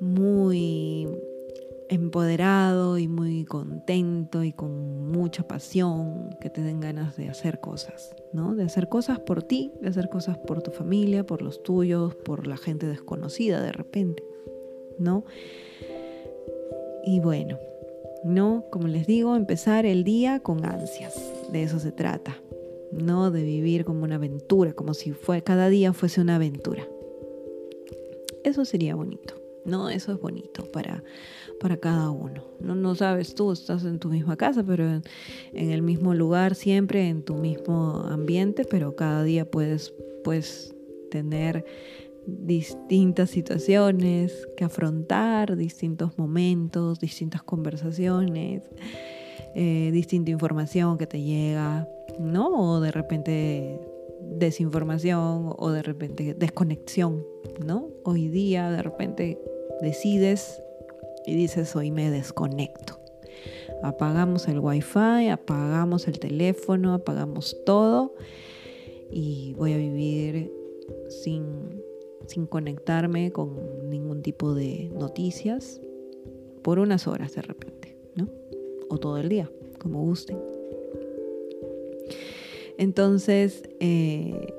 muy 0.00 1.06
empoderado 1.90 2.98
y 2.98 3.08
muy 3.08 3.44
contento 3.44 4.44
y 4.44 4.52
con 4.52 5.10
mucha 5.10 5.42
pasión, 5.42 6.36
que 6.40 6.48
te 6.48 6.62
den 6.62 6.80
ganas 6.80 7.16
de 7.16 7.28
hacer 7.28 7.58
cosas, 7.58 8.14
¿no? 8.32 8.54
De 8.54 8.62
hacer 8.62 8.88
cosas 8.88 9.18
por 9.18 9.42
ti, 9.42 9.72
de 9.80 9.88
hacer 9.88 10.08
cosas 10.08 10.38
por 10.38 10.62
tu 10.62 10.70
familia, 10.70 11.26
por 11.26 11.42
los 11.42 11.62
tuyos, 11.64 12.14
por 12.14 12.46
la 12.46 12.56
gente 12.56 12.86
desconocida 12.86 13.60
de 13.60 13.72
repente, 13.72 14.22
¿no? 14.98 15.24
Y 17.04 17.18
bueno, 17.18 17.58
no, 18.22 18.64
como 18.70 18.86
les 18.86 19.08
digo, 19.08 19.34
empezar 19.34 19.84
el 19.84 20.04
día 20.04 20.40
con 20.40 20.64
ansias, 20.64 21.20
de 21.50 21.64
eso 21.64 21.80
se 21.80 21.90
trata, 21.90 22.36
no 22.92 23.32
de 23.32 23.42
vivir 23.42 23.84
como 23.84 24.04
una 24.04 24.14
aventura, 24.14 24.74
como 24.74 24.94
si 24.94 25.10
fue, 25.10 25.42
cada 25.42 25.68
día 25.68 25.92
fuese 25.92 26.20
una 26.20 26.36
aventura. 26.36 26.86
Eso 28.44 28.64
sería 28.64 28.94
bonito. 28.94 29.39
¿No? 29.64 29.88
Eso 29.88 30.12
es 30.12 30.20
bonito 30.20 30.64
para, 30.70 31.02
para 31.60 31.76
cada 31.76 32.10
uno. 32.10 32.44
No, 32.60 32.74
no 32.74 32.94
sabes 32.94 33.34
tú, 33.34 33.52
estás 33.52 33.84
en 33.84 33.98
tu 33.98 34.08
misma 34.08 34.36
casa, 34.36 34.62
pero 34.64 34.88
en, 34.88 35.02
el 35.52 35.82
mismo 35.82 36.14
lugar 36.14 36.54
siempre, 36.54 37.08
en 37.08 37.22
tu 37.22 37.34
mismo 37.34 38.04
ambiente, 38.08 38.64
pero 38.64 38.96
cada 38.96 39.22
día 39.22 39.50
puedes, 39.50 39.94
pues, 40.24 40.74
tener 41.10 41.64
distintas 42.26 43.30
situaciones 43.30 44.48
que 44.56 44.64
afrontar, 44.64 45.56
distintos 45.56 46.16
momentos, 46.18 47.00
distintas 47.00 47.42
conversaciones, 47.42 48.62
eh, 49.54 49.90
distinta 49.92 50.30
información 50.30 50.96
que 50.96 51.06
te 51.06 51.20
llega, 51.20 51.88
¿no? 52.18 52.48
O 52.48 52.80
de 52.80 52.92
repente 52.92 53.80
desinformación 54.20 55.52
o 55.56 55.70
de 55.70 55.82
repente 55.82 56.34
desconexión, 56.34 57.24
¿no? 57.64 57.88
Hoy 58.04 58.28
día 58.28 58.70
de 58.70 58.82
repente 58.82 59.38
decides 59.80 60.62
y 61.26 61.34
dices 61.34 61.74
hoy 61.76 61.90
me 61.90 62.10
desconecto. 62.10 62.98
Apagamos 63.82 64.48
el 64.48 64.58
wifi, 64.58 65.28
apagamos 65.30 66.06
el 66.06 66.18
teléfono, 66.18 66.94
apagamos 66.94 67.56
todo 67.64 68.14
y 69.10 69.54
voy 69.54 69.72
a 69.72 69.78
vivir 69.78 70.52
sin, 71.08 71.82
sin 72.26 72.46
conectarme 72.46 73.32
con 73.32 73.88
ningún 73.88 74.22
tipo 74.22 74.54
de 74.54 74.90
noticias 74.94 75.80
por 76.62 76.78
unas 76.78 77.06
horas 77.06 77.34
de 77.34 77.42
repente, 77.42 77.96
¿no? 78.14 78.28
O 78.88 78.98
todo 78.98 79.16
el 79.18 79.28
día, 79.28 79.50
como 79.78 80.02
gusten. 80.02 80.38
Entonces, 82.76 83.62
eh, 83.80 84.54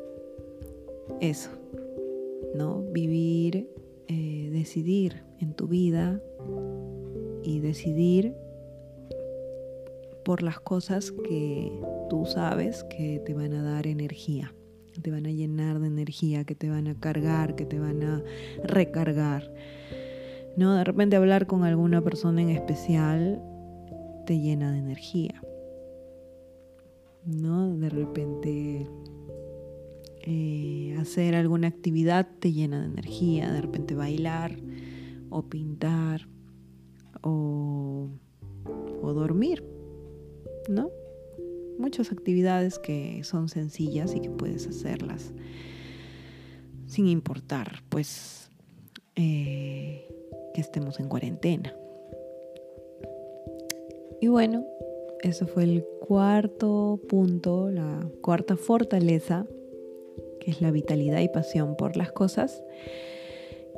eso, 1.21 1.49
¿no? 2.55 2.83
Vivir, 2.91 3.67
eh, 4.13 4.49
decidir 4.51 5.23
en 5.39 5.53
tu 5.53 5.69
vida 5.69 6.21
y 7.43 7.61
decidir 7.61 8.35
por 10.25 10.43
las 10.43 10.59
cosas 10.59 11.13
que 11.13 11.71
tú 12.09 12.25
sabes 12.25 12.83
que 12.83 13.21
te 13.25 13.33
van 13.33 13.53
a 13.53 13.63
dar 13.63 13.87
energía, 13.87 14.53
te 15.01 15.11
van 15.11 15.27
a 15.27 15.31
llenar 15.31 15.79
de 15.79 15.87
energía, 15.87 16.43
que 16.43 16.55
te 16.55 16.69
van 16.69 16.89
a 16.89 16.99
cargar, 16.99 17.55
que 17.55 17.65
te 17.65 17.79
van 17.79 18.03
a 18.03 18.21
recargar. 18.65 19.49
¿No? 20.57 20.75
De 20.75 20.83
repente 20.83 21.15
hablar 21.15 21.47
con 21.47 21.63
alguna 21.63 22.01
persona 22.01 22.41
en 22.41 22.49
especial 22.49 23.41
te 24.25 24.37
llena 24.37 24.73
de 24.73 24.79
energía. 24.79 25.41
¿no? 27.25 27.77
De 27.77 27.87
repente 27.87 28.85
eh, 30.23 30.95
hacer 30.99 31.35
alguna 31.35 31.67
actividad 31.67 32.27
te 32.39 32.51
llena 32.53 32.79
de 32.81 32.87
energía, 32.87 33.51
de 33.51 33.61
repente 33.61 33.95
bailar 33.95 34.57
o 35.29 35.43
pintar 35.43 36.27
o, 37.21 38.09
o 39.01 39.13
dormir, 39.13 39.63
¿no? 40.69 40.89
Muchas 41.77 42.11
actividades 42.11 42.77
que 42.79 43.23
son 43.23 43.49
sencillas 43.49 44.13
y 44.15 44.19
que 44.19 44.29
puedes 44.29 44.67
hacerlas 44.67 45.33
sin 46.91 47.07
importar, 47.07 47.83
pues, 47.87 48.51
eh, 49.15 50.05
que 50.53 50.59
estemos 50.59 50.99
en 50.99 51.07
cuarentena. 51.07 51.73
Y 54.19 54.27
bueno, 54.27 54.65
eso 55.21 55.47
fue 55.47 55.63
el 55.63 55.85
cuarto 56.01 56.99
punto, 57.07 57.71
la 57.71 58.05
cuarta 58.21 58.57
fortaleza, 58.57 59.45
que 60.41 60.51
es 60.51 60.61
la 60.61 60.71
vitalidad 60.71 61.21
y 61.21 61.29
pasión 61.29 61.77
por 61.77 61.95
las 61.95 62.11
cosas, 62.11 62.63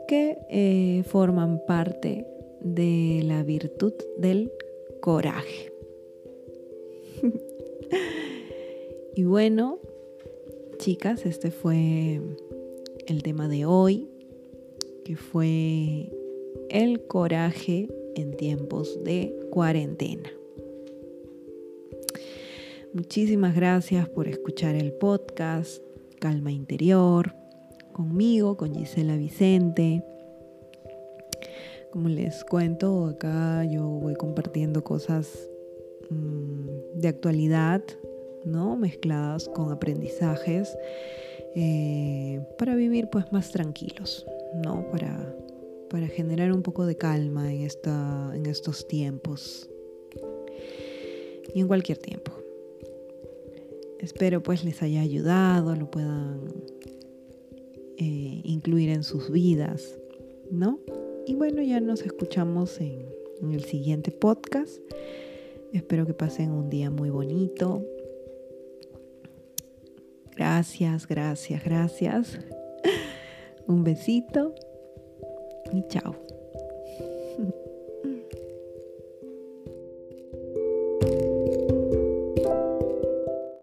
que 0.07 0.38
eh, 0.49 1.03
forman 1.03 1.61
parte 1.68 2.26
de 2.61 3.22
la 3.26 3.43
virtud 3.43 3.93
del 4.18 4.51
coraje. 5.01 5.72
y 9.16 9.24
bueno, 9.26 9.80
chicas, 10.78 11.26
este 11.26 11.51
fue 11.51 12.22
el 13.07 13.24
tema 13.24 13.49
de 13.49 13.66
hoy, 13.66 14.07
que 15.03 15.18
fue 15.18 16.11
el 16.70 17.05
coraje 17.07 17.89
en 18.16 18.38
tiempos 18.38 19.03
de 19.03 19.38
cuarentena. 19.51 20.32
Muchísimas 22.93 23.55
gracias 23.55 24.07
por 24.07 24.30
escuchar 24.30 24.76
el 24.76 24.93
podcast 24.93 25.84
Calma 26.24 26.54
Interior 26.54 27.36
conmigo, 27.92 28.56
con 28.56 28.74
Gisela 28.74 29.18
Vicente. 29.18 30.06
Como 31.92 32.08
les 32.08 32.46
cuento, 32.46 33.08
acá 33.08 33.66
yo 33.66 33.86
voy 33.86 34.16
compartiendo 34.16 34.86
cosas 34.86 35.50
mm, 36.10 36.98
de 37.02 37.08
actualidad, 37.10 37.84
¿no? 38.46 38.78
Mezcladas 38.78 39.50
con 39.50 39.70
aprendizajes 39.70 40.78
eh, 41.56 42.42
para 42.58 42.76
vivir 42.76 43.10
pues 43.10 43.30
más 43.34 43.52
tranquilos, 43.52 44.26
¿no? 44.64 44.90
Para, 44.92 45.36
para 45.90 46.08
generar 46.08 46.54
un 46.54 46.62
poco 46.62 46.86
de 46.86 46.96
calma 46.96 47.54
en, 47.54 47.64
esta, 47.64 48.32
en 48.34 48.46
estos 48.46 48.88
tiempos 48.88 49.70
y 51.54 51.60
en 51.60 51.68
cualquier 51.68 51.98
tiempo. 51.98 52.43
Espero 54.04 54.43
pues 54.43 54.66
les 54.66 54.84
haya 54.84 54.99
ayudado, 54.99 55.74
lo 55.78 55.89
puedan 55.89 56.41
eh, 57.97 58.41
incluir 58.43 58.89
en 58.89 59.01
sus 59.01 59.32
vidas, 59.32 59.97
¿no? 60.51 60.78
Y 61.26 61.36
bueno, 61.36 61.62
ya 61.62 61.80
nos 61.80 62.01
escuchamos 62.01 62.82
en, 62.82 63.06
en 63.41 63.54
el 63.54 63.64
siguiente 63.64 64.12
podcast. 64.12 64.78
Espero 65.72 66.06
que 66.06 66.14
pasen 66.14 66.51
un 66.51 66.70
día 66.70 66.91
muy 66.91 67.12
bonito. 67.12 67.82
Gracias, 70.36 71.08
gracias, 71.08 71.64
gracias. 71.64 72.39
Un 73.68 73.86
besito 73.86 74.54
y 75.72 75.88
chao. 75.88 76.33